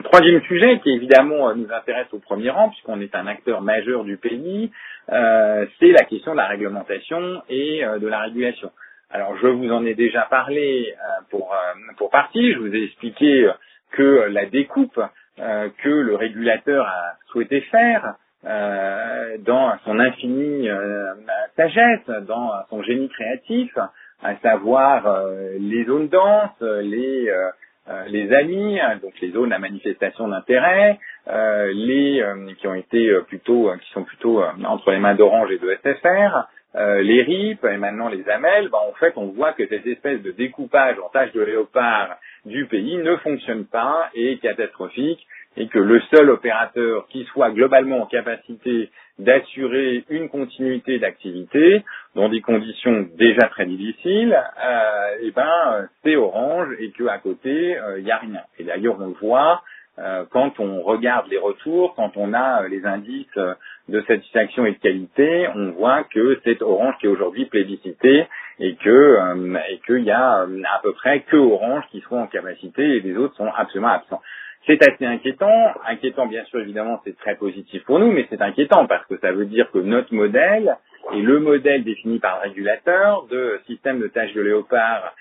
[0.05, 4.19] Troisième sujet qui évidemment nous intéresse au premier rang puisqu'on est un acteur majeur du
[4.19, 4.71] pays,
[5.09, 8.71] c'est la question de la réglementation et de la régulation.
[9.09, 10.95] Alors je vous en ai déjà parlé
[11.31, 11.57] pour,
[11.97, 13.51] pour partie, je vous ai expliqué
[13.93, 15.01] que la découpe
[15.39, 21.15] euh, que le régulateur a souhaité faire euh, dans son infinie euh,
[21.57, 23.77] sagesse, dans son génie créatif,
[24.23, 25.25] à savoir
[25.59, 27.29] les zones denses, les
[28.07, 32.25] les amis, donc les zones à manifestation d'intérêt, les
[32.59, 36.47] qui ont été plutôt, qui sont plutôt entre les mains d'Orange et de SFR,
[37.03, 40.31] les RIP et maintenant les AMEL, ben, en fait on voit que cette espèce de
[40.31, 45.79] découpage en tâche de léopard du pays ne fonctionne pas et est catastrophique et que
[45.79, 51.85] le seul opérateur qui soit globalement en capacité d'assurer une continuité d'activité
[52.15, 57.77] dans des conditions déjà très difficiles, euh, eh ben c'est Orange et qu'à côté il
[57.77, 58.41] euh, n'y a rien.
[58.59, 59.63] Et d'ailleurs on le voit
[59.99, 63.53] euh, quand on regarde les retours, quand on a euh, les indices euh,
[63.89, 68.27] de satisfaction et de qualité, on voit que c'est Orange qui est aujourd'hui plébiscité
[68.59, 69.19] et que
[69.71, 73.17] et qu'il y a à peu près que Orange qui soit en capacité et les
[73.17, 74.23] autres sont absolument absents.
[74.67, 75.73] C'est assez inquiétant.
[75.89, 79.33] Inquiétant, bien sûr, évidemment, c'est très positif pour nous, mais c'est inquiétant parce que ça
[79.33, 80.77] veut dire que notre modèle
[81.13, 85.15] et le modèle défini par le régulateur de système de tâches de léopard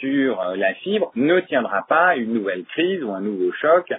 [0.00, 3.92] sur la fibre ne tiendra pas une nouvelle crise ou un nouveau choc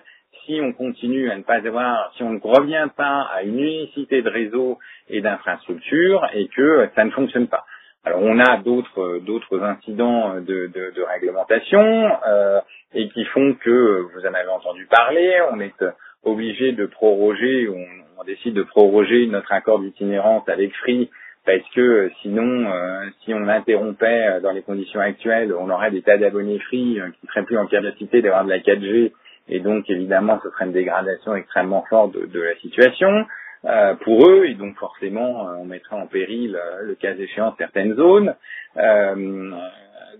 [0.45, 4.21] si on continue à ne pas avoir, si on ne revient pas à une unicité
[4.21, 4.79] de réseau
[5.09, 7.65] et d'infrastructure et que ça ne fonctionne pas.
[8.07, 12.61] Alors on a d'autres d'autres incidents de, de, de réglementation euh,
[12.93, 15.41] et qui font que vous en avez entendu parler.
[15.51, 15.83] On est
[16.23, 21.09] obligé de proroger, on, décide de proroger notre accord d'itinérance avec Free
[21.45, 26.01] parce que sinon, euh, si on interrompait euh, dans les conditions actuelles, on aurait des
[26.01, 29.11] tas d'abonnés Free euh, qui ne seraient plus en capacité d'avoir de la 4G
[29.49, 33.25] et donc évidemment ce serait une dégradation extrêmement forte de, de la situation.
[33.67, 38.33] Euh, pour eux et donc forcément on mettrait en péril le cas échéant certaines zones.
[38.77, 39.51] Euh,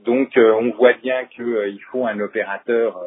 [0.06, 3.00] donc on voit bien qu'il faut un opérateur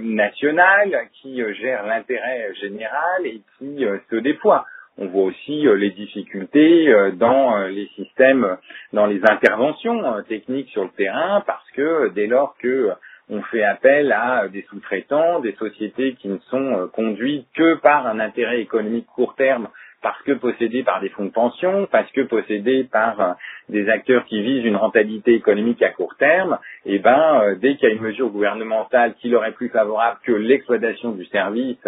[0.00, 4.64] national qui gère l'intérêt général et qui se déploie.
[4.98, 8.56] On voit aussi les difficultés dans les systèmes,
[8.92, 12.92] dans les interventions techniques sur le terrain, parce que dès lors que
[13.28, 18.06] on fait appel à des sous-traitants, des sociétés qui ne sont euh, conduites que par
[18.06, 19.68] un intérêt économique court terme,
[20.02, 23.32] parce que possédées par des fonds de pension, parce que possédées par euh,
[23.68, 27.74] des acteurs qui visent une rentabilité économique à court terme, et eh ben euh, dès
[27.74, 31.84] qu'il y a une mesure gouvernementale qui leur est plus favorable que l'exploitation du service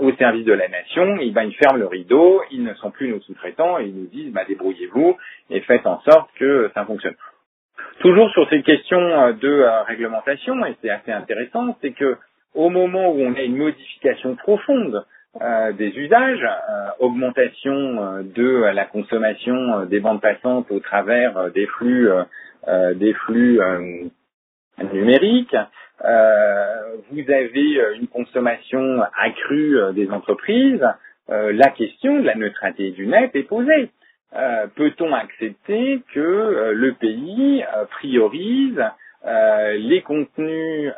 [0.00, 3.08] au service de la nation, eh ben ils ferment le rideau, ils ne sont plus
[3.08, 5.14] nos sous-traitants et ils nous disent bah, débrouillez-vous
[5.50, 7.16] et faites en sorte que ça fonctionne.
[8.00, 12.16] Toujours sur ces questions euh, de euh, réglementation, et c'est assez intéressant, c'est que
[12.54, 15.04] au moment où on a une modification profonde
[15.40, 16.44] euh, des usages,
[16.98, 22.08] augmentation de la consommation des bandes passantes au travers des flux,
[22.66, 23.60] des flux
[24.92, 25.56] numériques,
[26.02, 30.84] vous avez une consommation accrue des entreprises,
[31.28, 33.90] la question de la neutralité du net est posée.
[34.34, 38.82] Euh, peut-on accepter que euh, le pays euh, priorise
[39.22, 40.90] les contenus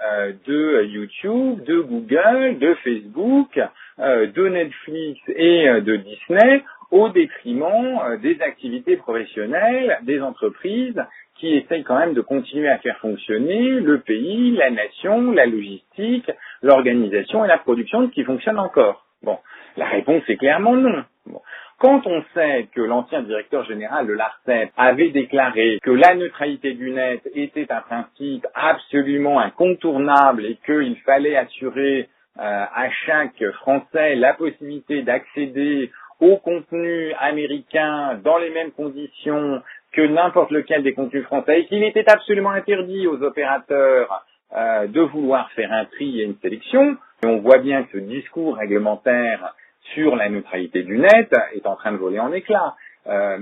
[0.47, 3.61] de YouTube, de Google, de Facebook,
[3.99, 11.03] de Netflix et de Disney au détriment des activités professionnelles des entreprises
[11.35, 16.31] qui essayent quand même de continuer à faire fonctionner le pays, la nation, la logistique,
[16.62, 19.05] l'organisation et la production qui fonctionnent encore.
[19.25, 19.38] Bon,
[19.77, 21.05] la réponse est clairement non.
[21.27, 21.40] Bon.
[21.83, 26.92] Quand on sait que l'ancien directeur général de l'ARCEP avait déclaré que la neutralité du
[26.92, 34.33] net était un principe absolument incontournable et qu'il fallait assurer euh, à chaque Français la
[34.35, 35.90] possibilité d'accéder
[36.21, 41.83] au contenu américain dans les mêmes conditions que n'importe lequel des contenus français et qu'il
[41.83, 44.25] était absolument interdit aux opérateurs
[44.57, 46.97] euh, de vouloir faire un tri et une sélection.
[47.25, 49.53] Et on voit bien que ce discours réglementaire
[49.95, 52.75] sur la neutralité du net est en train de voler en éclats.
[53.07, 53.38] Euh,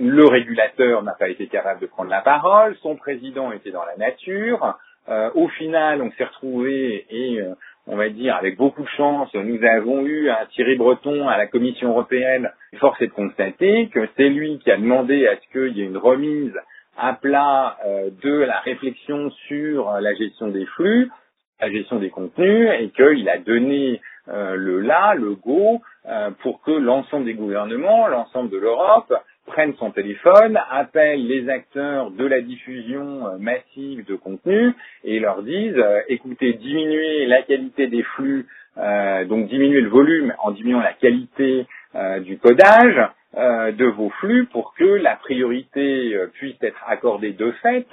[0.00, 3.96] le régulateur n'a pas été capable de prendre la parole, son président était dans la
[3.96, 4.76] nature.
[5.08, 7.54] Euh, au final, on s'est retrouvé et euh,
[7.86, 11.46] on va dire avec beaucoup de chance, nous avons eu un Thierry Breton à la
[11.46, 12.50] Commission européenne.
[12.78, 15.86] Force est de constater que c'est lui qui a demandé à ce qu'il y ait
[15.86, 16.54] une remise
[16.98, 21.10] à plat euh, de la réflexion sur la gestion des flux,
[21.60, 26.60] la gestion des contenus, et qu'il a donné euh, le là, le go, euh, pour
[26.62, 29.12] que l'ensemble des gouvernements, l'ensemble de l'Europe,
[29.46, 35.42] prennent son téléphone, appellent les acteurs de la diffusion euh, massive de contenu et leur
[35.42, 41.66] disent écoutez, diminuez la qualité des flux, donc diminuez le volume en diminuant la qualité
[42.20, 47.86] du codage de vos flux pour que la priorité puisse être accordée de fait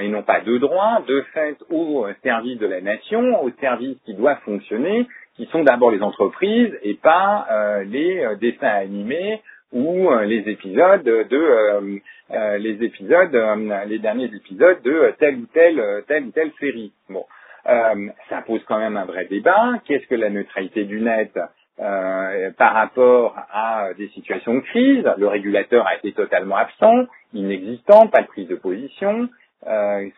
[0.00, 4.14] et non pas de droit, de fait au service de la nation, au service qui
[4.14, 9.40] doit fonctionner qui sont d'abord les entreprises et pas euh, les euh, dessins animés
[9.72, 12.00] ou euh, les épisodes de
[12.58, 13.36] les épisodes
[13.86, 16.92] les derniers épisodes de telle ou telle telle ou telle série.
[17.10, 17.24] Bon,
[17.64, 19.80] ça pose quand même un vrai débat.
[19.84, 21.38] Qu'est-ce que la neutralité du net
[21.76, 25.04] par rapport à des situations de crise?
[25.18, 29.28] Le régulateur a été totalement absent, inexistant, pas de prise de position.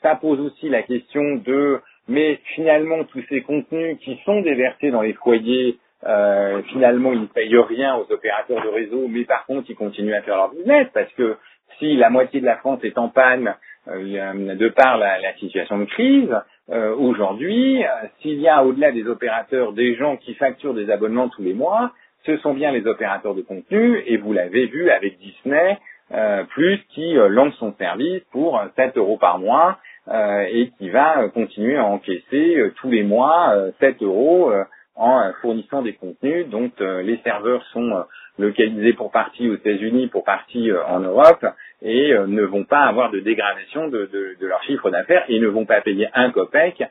[0.03, 5.03] ça pose aussi la question de mais finalement tous ces contenus qui sont déversés dans
[5.03, 9.71] les foyers, euh, finalement ils ne payent rien aux opérateurs de réseau, mais par contre
[9.71, 11.37] ils continuent à faire leur business parce que
[11.79, 13.55] si la moitié de la France est en panne
[13.88, 16.35] euh, de par la, la, situation de crise,
[16.71, 17.88] euh, aujourd'hui, euh,
[18.21, 21.93] s'il y a au-delà des opérateurs des gens qui facturent des abonnements tous les mois,
[22.25, 25.79] ce sont bien les opérateurs de contenu, et vous l'avez vu avec Disney,
[26.12, 29.75] euh, plus qui lance son service pour 7 euros par mois euh,
[30.11, 34.53] et qui va continuer à encaisser euh, tous les mois 7 euh, euros
[34.97, 36.47] en fournissant des contenus.
[36.49, 38.05] Dont les serveurs sont
[38.38, 41.45] localisés pour partie aux États-Unis, pour partie en Europe,
[41.83, 45.81] et ne vont pas avoir de dégradation de leur chiffre d'affaires et ne vont pas
[45.81, 46.85] payer un copec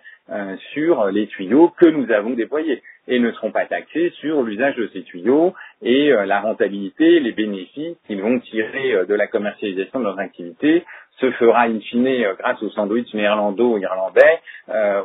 [0.74, 2.82] sur les tuyaux que nous avons déployés.
[3.08, 7.96] Et ne seront pas taxés sur l'usage de ces tuyaux et la rentabilité, les bénéfices
[8.06, 10.84] qu'ils vont tirer de la commercialisation de leurs activités
[11.20, 14.40] se fera in fine grâce au sandwich néerlando-irlandais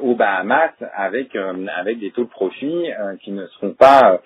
[0.03, 2.91] aux Bahamas avec avec des taux de profit
[3.23, 4.21] qui ne seront pas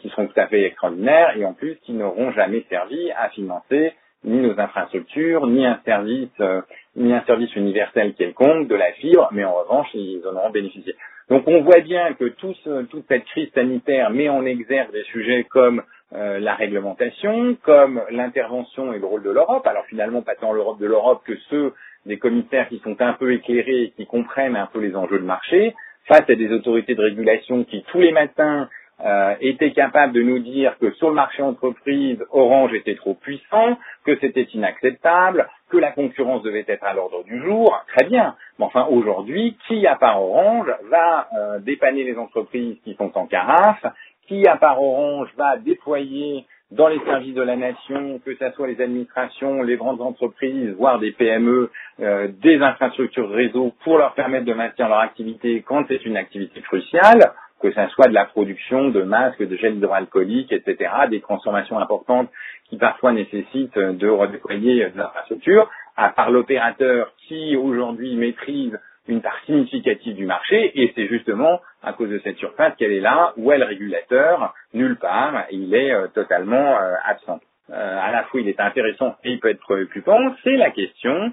[0.00, 3.94] qui seront tout à fait extraordinaires et en plus qui n'auront jamais servi à financer
[4.24, 6.60] ni nos infrastructures, ni un service, euh,
[6.96, 10.94] ni un service universel quelconque de la fibre, mais en revanche, ils en auront bénéficié.
[11.28, 12.54] Donc on voit bien que tout
[12.90, 18.92] toute cette crise sanitaire met en exergue des sujets comme euh, la réglementation, comme l'intervention
[18.92, 19.66] et le rôle de l'Europe.
[19.66, 21.72] Alors finalement, pas tant l'Europe de l'Europe que ceux
[22.06, 25.24] des commissaires qui sont un peu éclairés et qui comprennent un peu les enjeux de
[25.24, 25.74] marché,
[26.06, 28.68] face à des autorités de régulation qui tous les matins
[29.04, 33.78] euh, était capable de nous dire que sur le marché entreprise, Orange était trop puissant,
[34.04, 38.34] que c'était inacceptable, que la concurrence devait être à l'ordre du jour, très bien.
[38.58, 43.26] Mais enfin, aujourd'hui, qui, à part Orange, va euh, dépanner les entreprises qui sont en
[43.26, 43.86] carafe
[44.30, 48.68] Qui, à part Orange, va déployer dans les services de la nation, que ce soit
[48.68, 54.44] les administrations, les grandes entreprises, voire des PME, euh, des infrastructures réseau pour leur permettre
[54.44, 58.88] de maintenir leur activité quand c'est une activité cruciale que ce soit de la production
[58.88, 62.30] de masques, de gel hydroalcoolique, etc., des transformations importantes
[62.70, 68.78] qui parfois nécessitent de redéployer de l'infrastructure, à part l'opérateur qui aujourd'hui maîtrise
[69.10, 73.00] une part significative du marché, et c'est justement à cause de cette surface qu'elle est
[73.00, 77.40] là, où est le régulateur Nulle part, il est euh, totalement euh, absent.
[77.70, 81.32] Euh, à la fois il est intéressant et il peut être préoccupant, c'est la question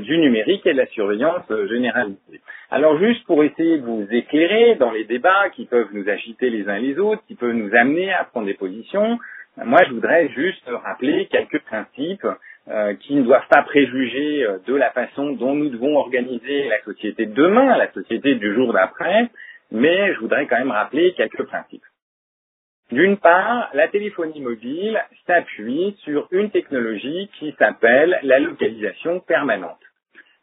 [0.00, 2.40] du numérique et de la surveillance généralisée.
[2.68, 6.68] Alors juste pour essayer de vous éclairer dans les débats qui peuvent nous agiter les
[6.68, 9.20] uns les autres, qui peuvent nous amener à prendre des positions,
[9.56, 12.26] moi je voudrais juste rappeler quelques principes
[12.70, 17.26] euh, qui ne doivent pas préjuger de la façon dont nous devons organiser la société
[17.26, 19.28] de demain, la société du jour d'après,
[19.70, 21.84] mais je voudrais quand même rappeler quelques principes.
[22.90, 29.78] D'une part, la téléphonie mobile s'appuie sur une technologie qui s'appelle la localisation permanente.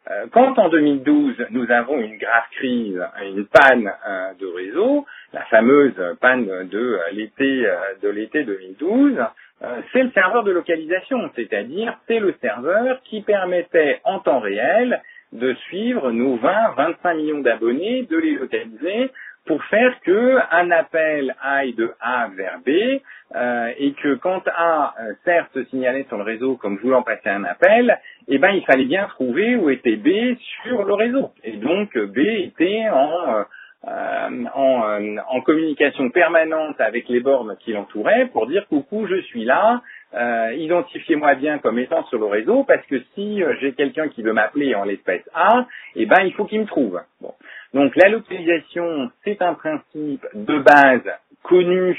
[0.08, 5.42] Euh, quand en 2012 nous avons une grave crise, une panne euh, de réseau, la
[5.46, 7.66] fameuse panne de euh, l'été
[8.00, 9.16] de l'été 2012,
[9.92, 15.00] c'est le serveur de localisation, c'est-à-dire c'est le serveur qui permettait en temps réel
[15.32, 19.10] de suivre nos 20-25 millions d'abonnés, de les localiser
[19.46, 23.00] pour faire que un appel aille de A vers B
[23.34, 27.28] euh, et que quand A euh, certes se signalait sur le réseau comme voulant passer
[27.28, 31.30] un appel, eh ben il fallait bien trouver où était B sur le réseau.
[31.44, 33.42] Et donc B était en euh,
[33.84, 39.82] en, en, communication permanente avec les bornes qui l'entouraient pour dire coucou, je suis là,
[40.56, 44.74] identifiez-moi bien comme étant sur le réseau parce que si j'ai quelqu'un qui veut m'appeler
[44.74, 47.00] en l'espèce A, eh ben il faut qu'il me trouve.
[47.20, 47.32] Bon.
[47.74, 51.08] Donc la localisation, c'est un principe de base
[51.42, 51.96] connu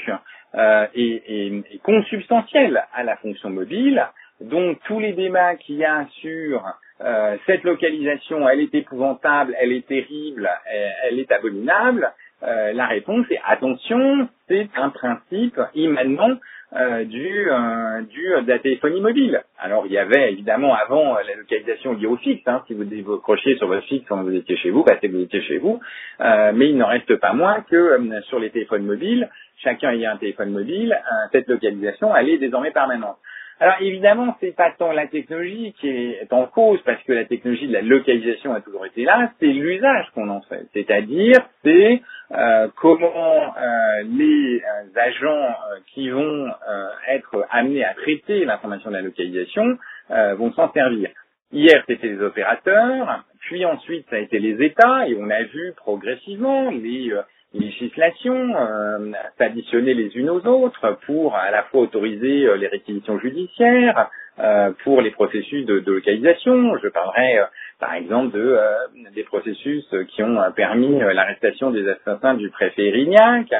[0.54, 4.04] euh, et, consubstantiel à la fonction mobile.
[4.40, 6.64] Donc tous les débats qu'il y a sur
[7.00, 10.50] euh, cette localisation, elle est épouvantable, elle est terrible,
[11.04, 16.38] elle est abominable, euh, la réponse est attention, c'est un principe immanent
[16.76, 19.42] euh, du, euh, du de la téléphonie mobile.
[19.58, 22.46] Alors il y avait évidemment avant la localisation liée au fixe.
[22.46, 25.16] Hein, si vous décrochez sur votre fixe quand vous étiez chez vous, bah, c'est que
[25.16, 25.80] vous étiez chez vous.
[26.20, 30.50] mais il n'en reste pas moins que sur les téléphones mobiles, chacun ayant un téléphone
[30.50, 30.96] mobile,
[31.32, 33.16] cette localisation elle est désormais permanente.
[33.60, 37.66] Alors évidemment, c'est pas tant la technologie qui est en cause, parce que la technologie
[37.66, 40.66] de la localisation a toujours été là, c'est l'usage qu'on en fait.
[40.72, 45.54] C'est-à-dire, c'est euh, comment euh, les euh, agents
[45.92, 46.48] qui vont
[47.08, 51.10] être amenés à traiter l'information de la localisation vont s'en servir.
[51.52, 55.72] Hier, c'était les opérateurs, puis ensuite, ça a été les États, et on a vu
[55.76, 57.12] progressivement les
[57.54, 63.18] législations euh, s'additionner les unes aux autres pour à la fois autoriser euh, les réquisitions
[63.18, 66.76] judiciaires, euh, pour les processus de, localisation.
[66.78, 67.44] Je parlerai euh,
[67.80, 68.68] par exemple de, euh,
[69.12, 73.52] des processus qui ont permis l'arrestation des assassins du préfet Erignac.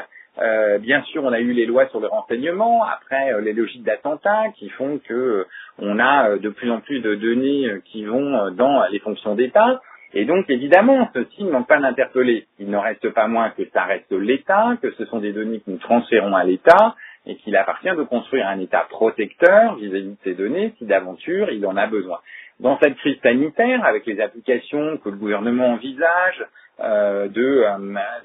[0.79, 4.69] bien sûr, on a eu les lois sur le renseignement, après les logiques d'attentat qui
[4.69, 5.45] font que
[5.79, 9.81] on a de plus en plus de données qui vont dans les fonctions d'État.
[10.13, 12.47] Et donc, évidemment, ne manque pas d'interpeller.
[12.59, 15.69] Il n'en reste pas moins que ça reste l'État, que ce sont des données que
[15.69, 16.95] nous transférons à l'État,
[17.25, 21.65] et qu'il appartient de construire un État protecteur vis-à-vis de ces données si d'aventure il
[21.65, 22.19] en a besoin.
[22.59, 26.43] Dans cette crise sanitaire, avec les applications que le gouvernement envisage,
[26.81, 27.77] euh, de, euh,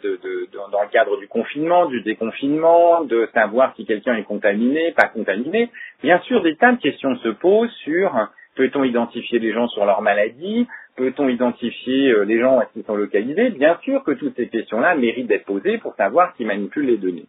[0.02, 4.92] de, de, dans le cadre du confinement, du déconfinement, de savoir si quelqu'un est contaminé,
[4.92, 5.70] pas contaminé,
[6.02, 10.02] bien sûr, des tas de questions se posent sur Peut-on identifier les gens sur leur
[10.02, 10.66] maladie?
[10.96, 13.50] Peut-on identifier euh, les gens qui sont localisés?
[13.50, 17.26] Bien sûr que toutes ces questions-là méritent d'être posées pour savoir qui manipule les données.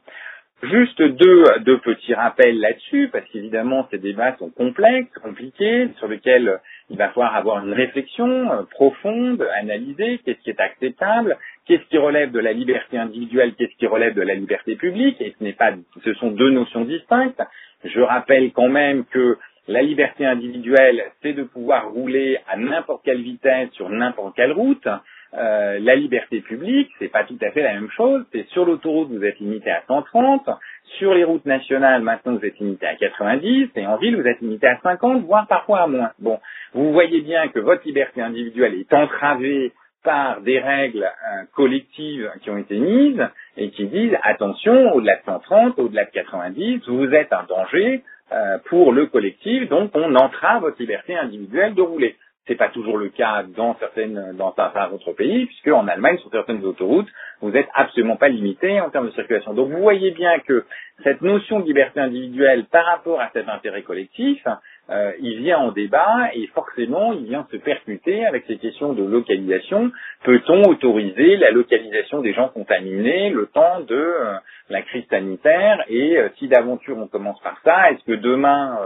[0.63, 6.59] Juste deux, deux petits rappels là-dessus, parce qu'évidemment ces débats sont complexes, compliqués, sur lesquels
[6.89, 11.97] il va falloir avoir une réflexion euh, profonde, analyser qu'est-ce qui est acceptable, qu'est-ce qui
[11.97, 15.53] relève de la liberté individuelle, qu'est-ce qui relève de la liberté publique, et ce n'est
[15.53, 15.73] pas,
[16.03, 17.41] ce sont deux notions distinctes.
[17.83, 19.37] Je rappelle quand même que
[19.67, 24.87] la liberté individuelle, c'est de pouvoir rouler à n'importe quelle vitesse sur n'importe quelle route.
[25.33, 28.23] Euh, la liberté publique, c'est pas tout à fait la même chose.
[28.31, 30.49] C'est sur l'autoroute, vous êtes limité à 130.
[30.97, 33.69] Sur les routes nationales, maintenant, vous êtes limité à 90.
[33.75, 36.11] Et en ville, vous êtes limité à 50, voire parfois à moins.
[36.19, 36.39] Bon,
[36.73, 42.51] vous voyez bien que votre liberté individuelle est entravée par des règles euh, collectives qui
[42.51, 47.33] ont été mises et qui disent attention, au-delà de 130, au-delà de 90, vous êtes
[47.33, 52.15] un danger euh, pour le collectif, donc on entrave votre liberté individuelle de rouler.
[52.47, 56.29] C'est pas toujours le cas dans certaines, dans certains autres pays, puisque en Allemagne, sur
[56.29, 57.07] certaines autoroutes,
[57.41, 59.53] vous n'êtes absolument pas limité en termes de circulation.
[59.55, 60.63] Donc vous voyez bien que
[61.03, 64.45] cette notion de liberté individuelle par rapport à cet intérêt collectif,
[64.91, 69.03] euh, il vient en débat et forcément il vient se percuter avec ces questions de
[69.03, 69.91] localisation.
[70.23, 74.35] Peut-on autoriser la localisation des gens contaminés le temps de euh,
[74.69, 75.83] la crise sanitaire.
[75.89, 78.77] Et euh, si d'aventure on commence par ça, est-ce que demain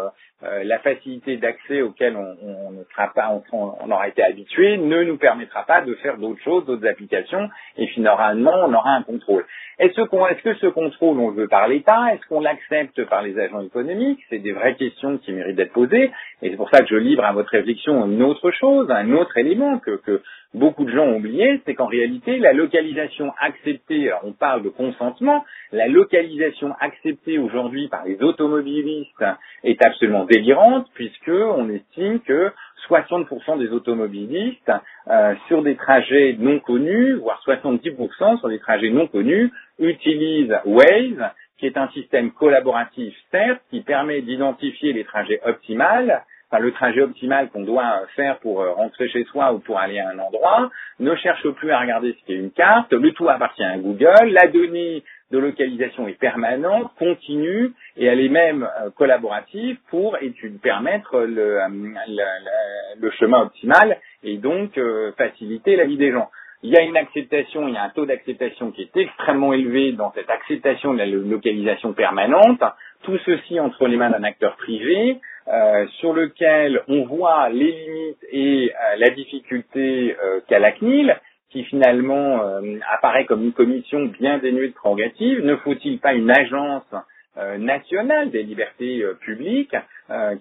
[0.44, 5.18] euh, la facilité d'accès auquel on, ne sera pas, on, aura été habitué, ne nous
[5.18, 9.46] permettra pas de faire d'autres choses, d'autres applications, et finalement, on aura un contrôle.
[9.80, 12.14] Est-ce est que ce contrôle, on le veut par l'État?
[12.14, 14.20] Est-ce qu'on l'accepte par les agents économiques?
[14.30, 16.12] C'est des vraies questions qui méritent d'être posées,
[16.42, 19.38] et c'est pour ça que je livre à votre réflexion une autre chose, un autre
[19.38, 20.22] élément que, que
[20.54, 24.70] beaucoup de gens ont oublié, c'est qu'en réalité, la localisation acceptée, alors on parle de
[24.70, 29.26] consentement, la localisation acceptée aujourd'hui par les automobilistes
[29.64, 32.52] est absolument délirante, puisque on estime que
[32.88, 34.72] 60% des automobilistes
[35.08, 41.32] euh, sur des trajets non connus, voire 70% sur des trajets non connus, utilisent Waze,
[41.60, 47.02] qui est un système collaboratif certes, qui permet d'identifier les trajets optimales, enfin le trajet
[47.02, 50.72] optimal qu'on doit faire pour euh, rentrer chez soi ou pour aller à un endroit,
[51.00, 54.48] ne cherche plus à regarder ce qu'est une carte, le tout appartient à Google, la
[54.48, 60.18] donnée de localisation est permanente, continue, et elle est même euh, collaborative pour
[60.62, 61.68] permettre le, euh,
[63.00, 64.80] le, chemin optimal et donc
[65.18, 66.30] faciliter la vie des gens.
[66.62, 69.94] Il y a une acceptation, il y a un taux d'acceptation qui est extrêmement élevé
[69.94, 72.62] dans cette acceptation de la localisation permanente,
[73.04, 78.26] tout ceci entre les mains d'un acteur privé, euh, sur lequel on voit les limites
[78.32, 81.18] et euh, la difficulté euh, qu'a la CNIL,
[81.50, 82.42] qui finalement
[82.92, 85.44] apparaît comme une commission bien dénuée de prérogatives.
[85.44, 86.86] Ne faut-il pas une agence
[87.58, 89.76] nationale des libertés publiques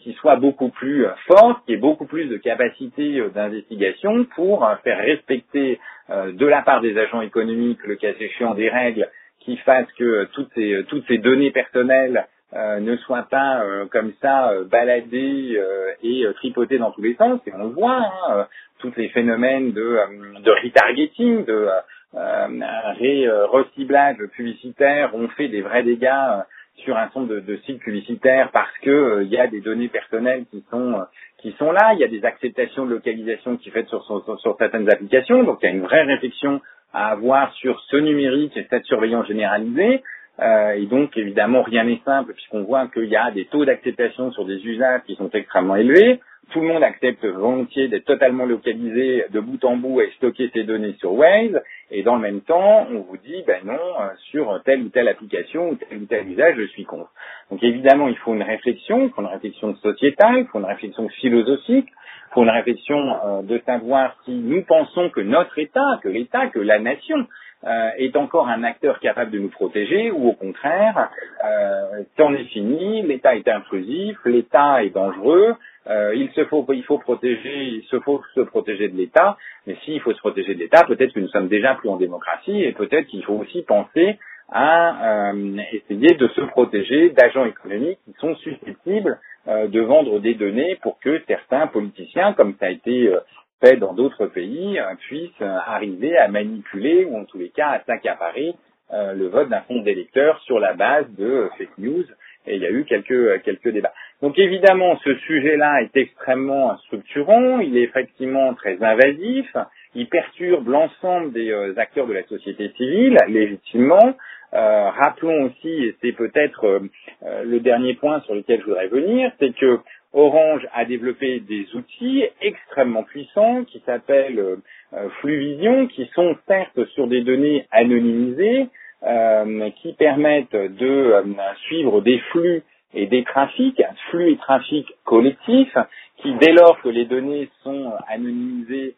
[0.01, 5.79] qui soit beaucoup plus forte, qui ait beaucoup plus de capacité d'investigation pour faire respecter
[6.11, 9.09] de la part des agents économiques, le cas échéant, des règles
[9.41, 14.13] qui fassent que toutes ces, toutes ces données personnelles euh, ne soit pas euh, comme
[14.23, 15.61] ça euh, baladé
[16.03, 17.41] et tripoté dans tous les sens.
[17.47, 18.47] Et on le voit, hein,
[18.79, 19.99] tous les phénomènes de,
[20.41, 21.69] de retargeting, de
[22.15, 26.43] ré, reciblage publicitaire ont fait des vrais dégâts
[26.77, 30.45] sur un certain de, de, sites publicitaires parce que il y a des données personnelles
[30.51, 31.05] qui sont
[31.39, 34.57] qui sont là, il y a des acceptations de localisation qui faites sur, sur, sur
[34.57, 36.61] certaines applications, donc il y a une vraie réflexion
[36.93, 40.03] à avoir sur ce numérique et cette surveillance généralisée.
[40.41, 44.31] Euh, et donc, évidemment, rien n'est simple puisqu'on voit qu'il y a des taux d'acceptation
[44.33, 46.21] sur des usages qui sont extrêmement élevés.
[46.51, 50.65] Tout le monde accepte volontiers d'être totalement localisé de bout en bout et stocker ses
[50.65, 51.61] données sur Waze.
[51.91, 55.09] Et dans le même temps, on vous dit, ben non, euh, sur telle ou telle
[55.09, 57.11] application ou tel ou tel usage, je suis contre.
[57.51, 61.09] Donc évidemment, il faut une réflexion, il faut une réflexion sociétale, il faut une réflexion
[61.09, 66.09] philosophique, il faut une réflexion euh, de savoir si nous pensons que notre État, que
[66.09, 67.27] l'État, que la nation
[67.65, 71.11] euh, est encore un acteur capable de nous protéger ou au contraire,
[71.45, 75.57] euh, c'en est fini, l'État est intrusif, l'État est dangereux,
[75.89, 79.37] euh, il se faut, il faut protéger, il se faut se protéger de l'État,
[79.67, 82.63] mais s'il faut se protéger de l'État, peut-être que nous sommes déjà plus en démocratie
[82.63, 84.19] et peut-être qu'il faut aussi penser
[84.51, 90.35] à euh, essayer de se protéger d'agents économiques qui sont susceptibles euh, de vendre des
[90.35, 93.13] données pour que certains politiciens, comme ça a été
[93.61, 97.69] fait dans d'autres pays euh, puissent euh, arriver à manipuler ou en tous les cas
[97.71, 98.55] à s'accaparer
[98.93, 102.05] euh, le vote d'un fonds d'électeurs sur la base de fake news.
[102.47, 103.93] Et il y a eu quelques, quelques débats.
[104.23, 109.55] Donc évidemment, ce sujet-là est extrêmement structurant, il est effectivement très invasif,
[109.99, 114.15] il perturbe l'ensemble des acteurs de la société civile, légitimement.
[114.53, 116.81] rappelons aussi, et c'est peut-être
[117.23, 119.81] le dernier point sur lequel je voudrais venir, c'est que
[120.13, 124.59] Orange a développé des outils extrêmement puissants qui s'appellent
[124.95, 128.69] euh, Fluvision, qui sont certes sur des données anonymisées,
[129.03, 131.23] euh, qui permettent de euh,
[131.67, 132.63] suivre des flux
[132.95, 135.77] et des trafics, flux et trafics collectifs,
[136.17, 138.95] qui dès lors que les données sont anonymisées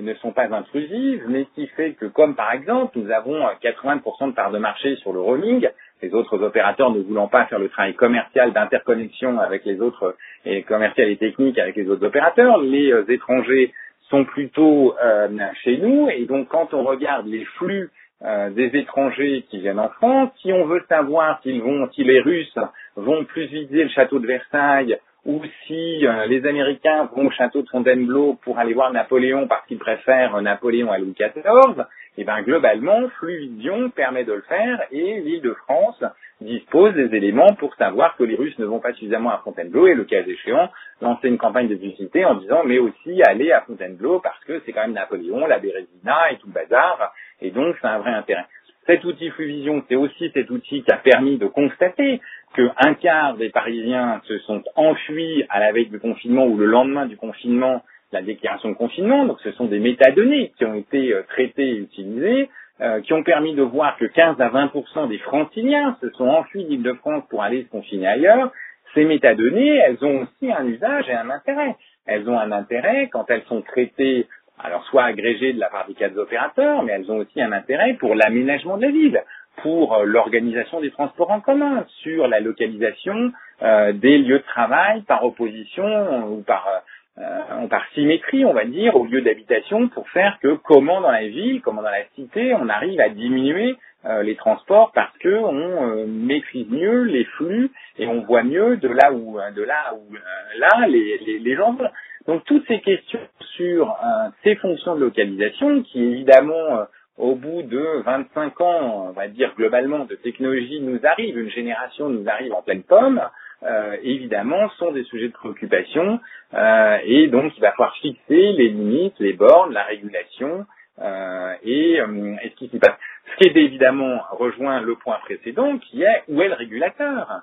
[0.00, 4.32] ne sont pas intrusives, mais qui fait que, comme par exemple, nous avons 80% de
[4.32, 5.68] parts de marché sur le roaming,
[6.04, 10.62] les autres opérateurs ne voulant pas faire le travail commercial d'interconnexion avec les autres, et
[10.62, 13.72] commercial et technique avec les autres opérateurs, les euh, étrangers
[14.10, 15.28] sont plutôt euh,
[15.62, 17.90] chez nous, et donc quand on regarde les flux
[18.22, 22.20] euh, des étrangers qui viennent en France, si on veut savoir s'ils vont, si les
[22.20, 22.58] Russes
[22.96, 27.68] vont plus viser le château de Versailles ou si les Américains vont au château de
[27.68, 31.84] Fontainebleau pour aller voir Napoléon parce qu'ils préfèrent Napoléon à Louis XIV,
[32.16, 36.02] eh bien globalement, Fluvision permet de le faire et l'île de France
[36.40, 39.94] dispose des éléments pour savoir que les Russes ne vont pas suffisamment à Fontainebleau et
[39.94, 40.70] le cas échéant,
[41.00, 44.72] lancer une campagne de publicité en disant mais aussi aller à Fontainebleau parce que c'est
[44.72, 48.44] quand même Napoléon, la Bérésina et tout le bazar et donc c'est un vrai intérêt.
[48.86, 52.20] Cet outil Fluvision, c'est aussi cet outil qui a permis de constater
[52.54, 57.06] qu'un quart des Parisiens se sont enfuis à la veille du confinement ou le lendemain
[57.06, 57.82] du confinement
[58.14, 61.76] la déclaration de confinement, donc ce sont des métadonnées qui ont été euh, traitées et
[61.78, 62.48] utilisées,
[62.80, 66.64] euh, qui ont permis de voir que 15 à 20% des franciliens se sont enfuis
[66.64, 68.52] d'Île-de-France pour aller se confiner ailleurs.
[68.94, 71.76] Ces métadonnées, elles ont aussi un usage et un intérêt.
[72.06, 74.28] Elles ont un intérêt quand elles sont traitées,
[74.62, 77.94] alors soit agrégées de la part des quatre opérateurs, mais elles ont aussi un intérêt
[77.94, 79.22] pour l'aménagement de la ville,
[79.62, 85.24] pour euh, l'organisation des transports en commun, sur la localisation des lieux de travail par
[85.24, 86.82] opposition ou par
[87.16, 91.28] euh, par symétrie, on va dire, au lieu d'habitation, pour faire que comment dans la
[91.28, 95.92] ville, comment dans la cité, on arrive à diminuer euh, les transports parce que on
[95.92, 100.12] euh, maîtrise mieux les flux et on voit mieux de là où de là où
[100.58, 101.78] là les, les, les, gens.
[102.26, 103.20] Donc toutes ces questions
[103.56, 103.96] sur
[104.42, 106.80] ces fonctions de localisation, qui évidemment
[107.16, 112.08] au bout de 25 ans, on va dire globalement, de technologie nous arrive, une génération
[112.08, 113.22] nous arrive en pleine pomme,
[113.62, 116.20] euh, évidemment, sont des sujets de préoccupation
[116.54, 120.66] euh, et donc il va falloir fixer les limites, les bornes, la régulation
[121.00, 122.98] euh, et, et, ce qui s'y passe.
[123.32, 127.42] Ce qui est évidemment rejoint le point précédent qui est où est le régulateur?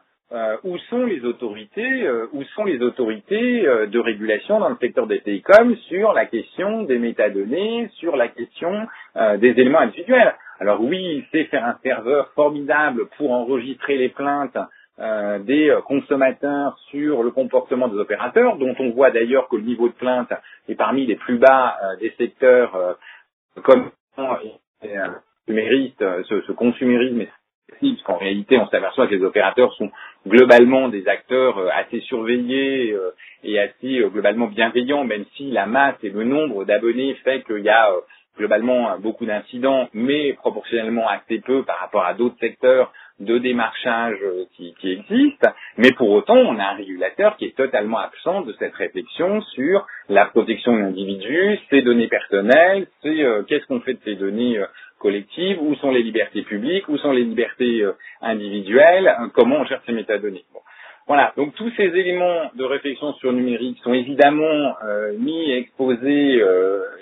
[0.64, 5.76] Où sont les autorités, où sont les autorités de régulation dans le secteur des télécoms
[5.90, 10.34] sur la question des métadonnées, sur la question des éléments individuels?
[10.62, 14.56] Alors oui, c'est faire un serveur formidable pour enregistrer les plaintes
[15.00, 19.64] euh, des euh, consommateurs sur le comportement des opérateurs, dont on voit d'ailleurs que le
[19.64, 20.32] niveau de plainte
[20.70, 22.96] est parmi les plus bas euh, des secteurs
[23.64, 27.26] comme ce, ce consumérisme
[27.82, 29.92] parce qu'en réalité, on s'aperçoit que les opérateurs sont
[30.28, 32.95] globalement des acteurs assez surveillés
[33.43, 37.69] et assez globalement bienveillants, même si la masse et le nombre d'abonnés fait qu'il y
[37.69, 37.91] a
[38.38, 42.91] globalement beaucoup d'incidents, mais proportionnellement assez peu par rapport à d'autres secteurs
[43.22, 47.55] de démarchage euh, qui, qui existent, mais pour autant, on a un régulateur qui est
[47.55, 53.65] totalement absent de cette réflexion sur la protection de l'individu, ses données personnelles, euh, qu'est-ce
[53.67, 54.65] qu'on fait de ces données euh,
[55.02, 57.86] collectives, où sont les libertés publiques, où sont les libertés
[58.22, 60.45] individuelles, comment on gère ces métadonnées.
[61.08, 64.76] Voilà, donc tous ces éléments de réflexion sur le numérique sont évidemment
[65.18, 66.41] mis et exposés,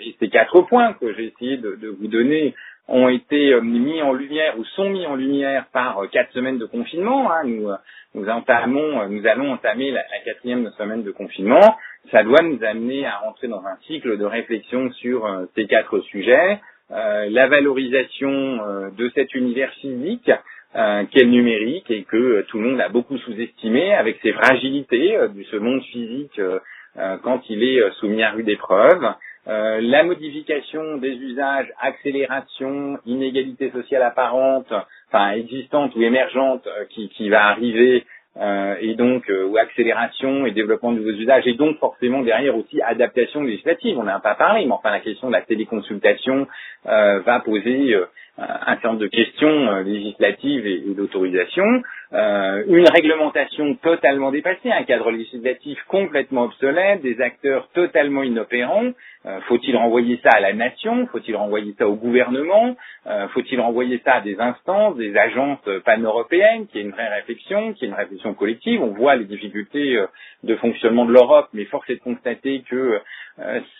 [0.00, 2.54] et ces quatre points que j'ai essayé de, de vous donner
[2.90, 6.58] ont été euh, mis en lumière ou sont mis en lumière par euh, quatre semaines
[6.58, 7.30] de confinement.
[7.32, 7.44] Hein.
[7.44, 7.76] Nous, euh,
[8.14, 11.76] nous entamons, nous allons entamer la, quatrième semaine de confinement.
[12.10, 16.58] Ça doit nous amener à rentrer dans un cycle de réflexion sur ces quatre sujets.
[16.90, 20.30] La valorisation de cet univers physique
[20.74, 25.42] qu'est le numérique et que tout le monde a beaucoup sous-estimé avec ses fragilités de
[25.44, 26.40] ce monde physique
[27.22, 29.14] quand il est soumis à rude épreuve.
[29.48, 34.70] Euh, la modification des usages, accélération, inégalité sociale apparente,
[35.08, 38.04] enfin existante ou émergente euh, qui, qui, va arriver,
[38.36, 42.80] euh, et donc ou accélération et développement de nouveaux usages, et donc forcément derrière aussi
[42.82, 43.98] adaptation législative.
[43.98, 46.46] On n'a pas parlé, mais enfin la question de la téléconsultation
[46.84, 47.96] va poser
[48.38, 51.82] un certain nombre de questions législatives et, d'autorisation.
[52.12, 58.92] une réglementation totalement dépassée, un cadre législatif complètement obsolète, des acteurs totalement inopérants.
[59.26, 61.06] Euh, faut-il renvoyer ça à la nation?
[61.08, 62.74] Faut-il renvoyer ça au gouvernement?
[63.06, 66.66] Euh, Faut-il renvoyer ça à des instances, des agences pan-européennes?
[66.68, 70.06] Qui est une vraie réflexion, qui est une réflexion collective On voit les difficultés euh,
[70.44, 72.98] de fonctionnement de l'Europe, mais force est de constater que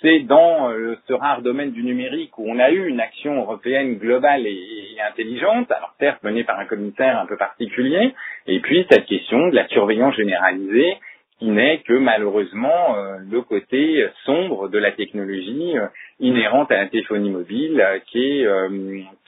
[0.01, 0.71] c'est dans
[1.07, 5.71] ce rare domaine du numérique où on a eu une action européenne globale et, intelligente,
[5.71, 8.13] alors certes menée par un commissaire un peu particulier,
[8.47, 10.99] et puis cette question de la surveillance généralisée
[11.39, 12.97] qui n'est que malheureusement
[13.31, 15.75] le côté sombre de la technologie
[16.19, 18.47] inhérente à la téléphonie mobile, qui est,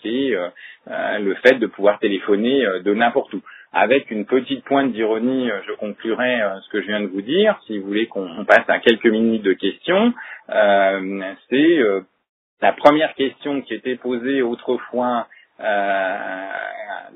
[0.03, 0.37] qui est
[0.87, 3.41] le fait de pouvoir téléphoner de n'importe où.
[3.73, 7.59] Avec une petite pointe d'ironie, je conclurai ce que je viens de vous dire.
[7.67, 10.13] Si vous voulez qu'on passe à quelques minutes de questions,
[11.49, 11.79] c'est
[12.63, 15.27] la première question qui était posée autrefois
[15.61, 16.49] euh,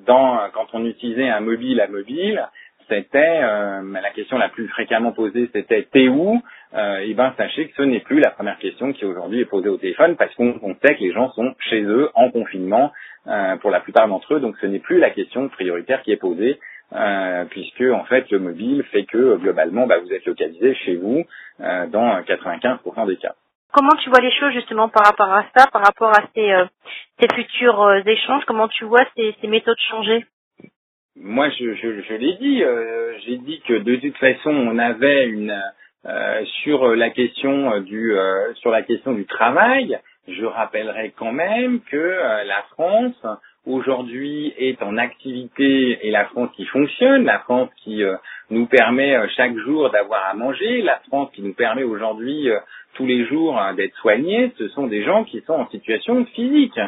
[0.07, 2.47] dans, quand on utilisait un mobile à mobile,
[2.89, 6.43] c'était euh, la question la plus fréquemment posée, c'était t'es où?
[6.75, 9.69] Euh, Et ben sachez que ce n'est plus la première question qui aujourd'hui est posée
[9.69, 12.93] au téléphone parce qu'on sait que les gens sont chez eux en confinement
[13.29, 16.17] euh, pour la plupart d'entre eux, donc ce n'est plus la question prioritaire qui est
[16.17, 16.59] posée.
[16.93, 21.25] Euh, puisque en fait le mobile fait que globalement bah, vous êtes localisé chez vous
[21.61, 23.35] euh, dans 95% des cas.
[23.73, 26.67] Comment tu vois les choses justement par rapport à ça, par rapport à ces, euh,
[27.35, 28.45] futurs euh, échanges?
[28.47, 30.25] Comment tu vois ces, méthodes changer?
[31.17, 32.63] Moi, je, l'ai dit.
[32.63, 35.55] Euh, J'ai dit que de toute façon, on avait une
[36.63, 38.15] sur la question du
[38.61, 39.99] sur la question du travail.
[40.29, 43.27] Je rappellerai quand même que la France
[43.67, 48.03] aujourd'hui est en activité et la France qui fonctionne, la France qui
[48.51, 52.49] nous permet chaque jour d'avoir à manger, la France qui nous permet aujourd'hui
[52.95, 56.79] tous les jours hein, d'être soignés, ce sont des gens qui sont en situation physique.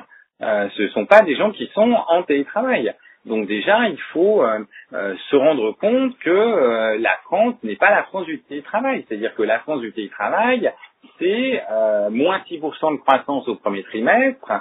[0.40, 2.92] Euh, ce ne sont pas des gens qui sont en télétravail.
[3.24, 4.60] Donc déjà, il faut euh,
[4.92, 9.04] euh, se rendre compte que la France n'est pas la France du télétravail.
[9.06, 10.72] C'est-à-dire que la France du télétravail,
[11.18, 11.62] c'est
[12.10, 14.52] moins 6% de croissance au premier trimestre,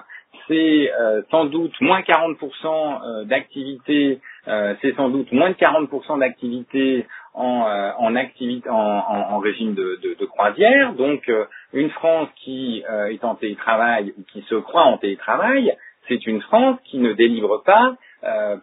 [0.47, 0.91] c'est
[1.31, 7.05] sans doute moins 40% d'activité, c'est sans doute moins de 40% d'activité
[7.37, 10.93] en, euh, en, activité, en, régime de, croisière.
[10.93, 15.75] Donc, euh, une France qui euh, est en télétravail ou qui se croit en télétravail,
[16.07, 17.95] c'est une France qui ne délivre pas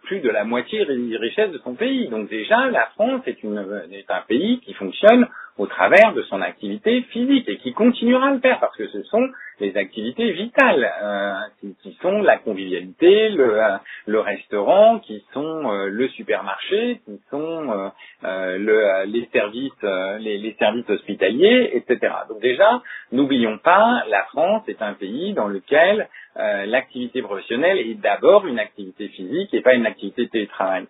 [0.03, 2.09] plus de la moitié des richesses de son pays.
[2.09, 5.27] Donc déjà, la France est un pays qui fonctionne
[5.57, 9.03] au travers de son activité physique et qui continuera à le faire parce que ce
[9.03, 9.29] sont
[9.61, 11.33] les activités vitales euh,
[11.81, 17.71] qui, sont la convivialité, le, euh, le restaurant, qui sont euh, le supermarché, qui sont
[17.71, 17.89] euh,
[18.25, 19.71] euh, le, les services,
[20.19, 22.13] les, les, services hospitaliers, etc.
[22.27, 22.81] Donc déjà,
[23.13, 29.07] n'oublions pas, la France est un pays dans lequel l'activité professionnelle est d'abord une activité
[29.07, 30.85] physique et pas une activité de télétravail.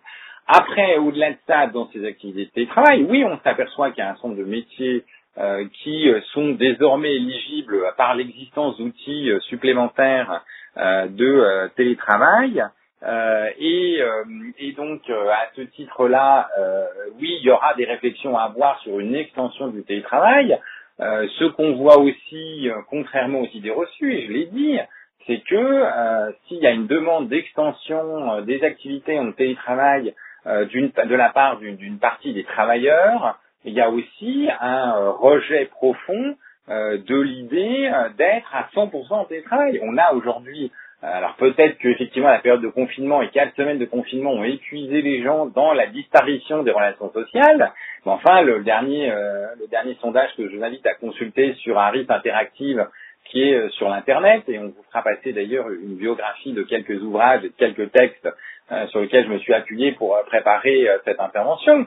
[0.46, 4.10] Après, au-delà de ça, dans ces activités de télétravail, oui, on s'aperçoit qu'il y a
[4.10, 5.04] un nombre de métiers
[5.38, 10.42] euh, qui euh, sont désormais éligibles par l'existence d'outils euh, supplémentaires
[10.76, 12.62] de télétravail.
[13.58, 13.98] Et,
[14.58, 16.50] et, donc, à ce titre-là,
[17.18, 20.58] oui, il y aura des réflexions à avoir sur une extension du télétravail.
[20.98, 24.78] ce qu'on voit aussi, contrairement aux idées reçues, et je l'ai dit,
[25.26, 25.84] c'est que
[26.46, 30.12] s'il y a une demande d'extension des activités en télétravail euh,
[30.46, 36.36] de la part d'une partie des travailleurs, il y a aussi un euh, rejet profond
[36.68, 39.80] euh, de l'idée d'être à 100% en télétravail.
[39.82, 40.70] On a aujourd'hui,
[41.02, 45.22] alors peut-être qu'effectivement la période de confinement et quatre semaines de confinement ont épuisé les
[45.22, 47.72] gens dans la disparition des relations sociales,
[48.04, 52.06] mais enfin le dernier, le dernier sondage que je vous invite à consulter sur Harris
[52.08, 52.86] Interactive
[53.30, 57.44] qui est sur l'internet et on vous fera passer d'ailleurs une biographie de quelques ouvrages
[57.44, 58.28] et de quelques textes
[58.72, 61.86] euh, sur lequel je me suis appuyé pour euh, préparer euh, cette intervention,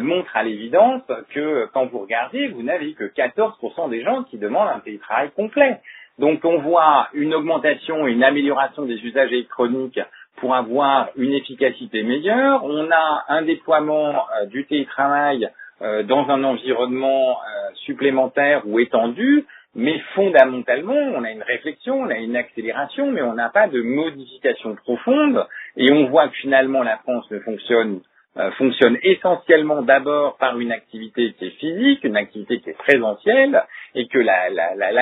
[0.00, 1.02] montre à l'évidence
[1.34, 5.78] que quand vous regardez, vous n'avez que 14% des gens qui demandent un télétravail complet.
[6.18, 10.00] Donc on voit une augmentation une amélioration des usages électroniques
[10.36, 12.64] pour avoir une efficacité meilleure.
[12.64, 15.46] On a un déploiement du télétravail
[15.80, 17.38] dans un environnement
[17.84, 19.44] supplémentaire ou étendu
[19.74, 23.80] mais fondamentalement, on a une réflexion, on a une accélération, mais on n'a pas de
[23.80, 25.46] modification profonde.
[25.76, 28.00] Et on voit que finalement, la France ne fonctionne
[28.36, 33.60] euh, fonctionne essentiellement d'abord par une activité qui est physique, une activité qui est présentielle,
[33.96, 34.92] et que l'activité la,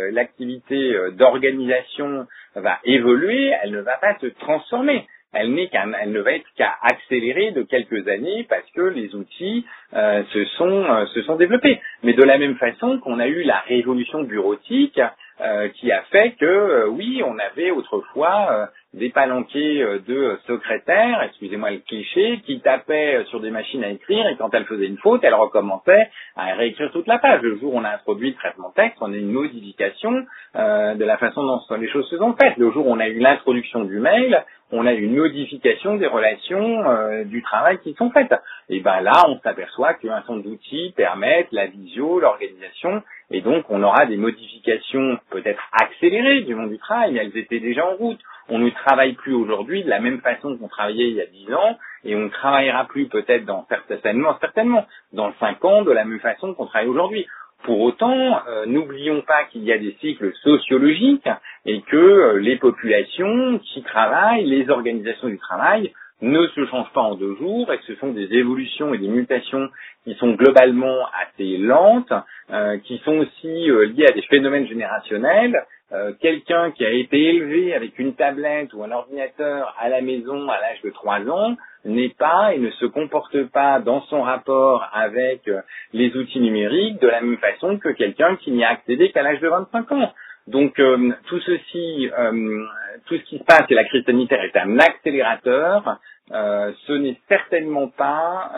[0.00, 5.84] la, l'activité euh, d'organisation va évoluer, elle ne va pas se transformer elle n'est qu'à,
[6.00, 9.64] elle ne va être qu'à accélérer de quelques années parce que les outils
[9.94, 11.80] euh, se sont euh, se sont développés.
[12.02, 15.00] Mais de la même façon qu'on a eu la révolution bureautique
[15.40, 21.78] euh, qui a fait que oui, on avait autrefois des palanqués de secrétaires, excusez-moi le
[21.78, 25.34] cliché, qui tapaient sur des machines à écrire et quand elles faisaient une faute, elles
[25.34, 27.42] recommençaient à réécrire toute la page.
[27.42, 30.24] Le jour où on a introduit le traitement texte, on a une modification
[30.54, 32.56] de la façon dont les choses se sont faites.
[32.56, 36.84] Le jour où on a eu l'introduction du mail, on a une modification des relations
[36.84, 38.34] euh, du travail qui sont faites.
[38.68, 43.82] Et ben là, on s'aperçoit qu'un certain d'outils permettent la visio, l'organisation, et donc on
[43.82, 48.20] aura des modifications peut-être accélérées du monde du travail, mais elles étaient déjà en route.
[48.48, 51.52] On ne travaille plus aujourd'hui de la même façon qu'on travaillait il y a dix
[51.52, 56.04] ans, et on ne travaillera plus peut-être dans certainement, certainement, dans cinq ans de la
[56.04, 57.26] même façon qu'on travaille aujourd'hui.
[57.64, 61.28] Pour autant, euh, n'oublions pas qu'il y a des cycles sociologiques
[61.66, 67.02] et que euh, les populations qui travaillent, les organisations du travail, ne se changent pas
[67.02, 69.68] en deux jours et que ce sont des évolutions et des mutations
[70.04, 72.12] qui sont globalement assez lentes,
[72.50, 75.54] euh, qui sont aussi liées à des phénomènes générationnels.
[76.20, 80.60] Quelqu'un qui a été élevé avec une tablette ou un ordinateur à la maison à
[80.60, 85.46] l'âge de trois ans n'est pas et ne se comporte pas dans son rapport avec
[85.48, 85.60] euh,
[85.92, 89.40] les outils numériques de la même façon que quelqu'un qui n'y a accédé qu'à l'âge
[89.40, 90.12] de 25 ans.
[90.46, 92.64] Donc euh, tout ceci, euh,
[93.06, 95.98] tout ce qui se passe et la crise sanitaire est un accélérateur.
[96.30, 98.52] ce n'est certainement pas,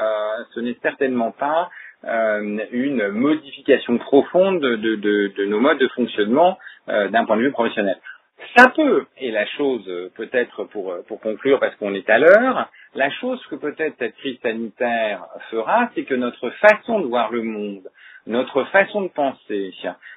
[0.54, 1.68] ce n'est certainement pas
[2.02, 7.96] une modification profonde de, de, nos modes de fonctionnement d'un point de vue professionnel.
[8.56, 9.84] Ça peut, et la chose
[10.16, 14.38] peut-être pour, pour conclure parce qu'on est à l'heure, la chose que peut-être cette crise
[14.40, 17.88] sanitaire fera, c'est que notre façon de voir le monde,
[18.26, 19.72] notre façon de penser,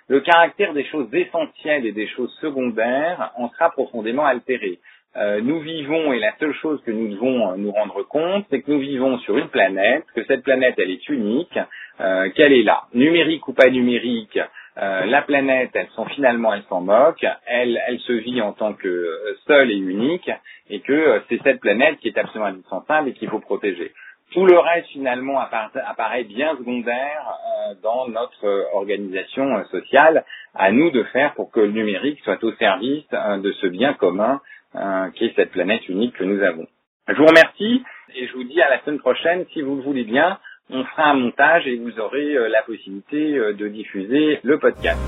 [0.07, 4.79] le caractère des choses essentielles et des choses secondaires en sera profondément altéré.
[5.15, 8.61] Euh, nous vivons, et la seule chose que nous devons euh, nous rendre compte, c'est
[8.61, 11.59] que nous vivons sur une planète, que cette planète, elle est unique,
[12.01, 12.85] euh, qu'elle est là.
[12.93, 14.39] Numérique ou pas numérique,
[14.79, 18.73] euh, la planète, elle sont finalement, elle s'en moque, elle, elle se vit en tant
[18.73, 20.31] que euh, seule et unique,
[20.69, 23.91] et que euh, c'est cette planète qui est absolument indispensable et qu'il faut protéger.
[24.31, 27.37] Tout le reste finalement apparaît bien secondaire
[27.83, 30.25] dans notre organisation sociale.
[30.55, 34.41] À nous de faire pour que le numérique soit au service de ce bien commun
[35.15, 36.67] qui est cette planète unique que nous avons.
[37.07, 37.83] Je vous remercie
[38.15, 41.09] et je vous dis à la semaine prochaine, si vous le voulez bien, on fera
[41.09, 44.99] un montage et vous aurez euh, la possibilité euh, de diffuser le podcast.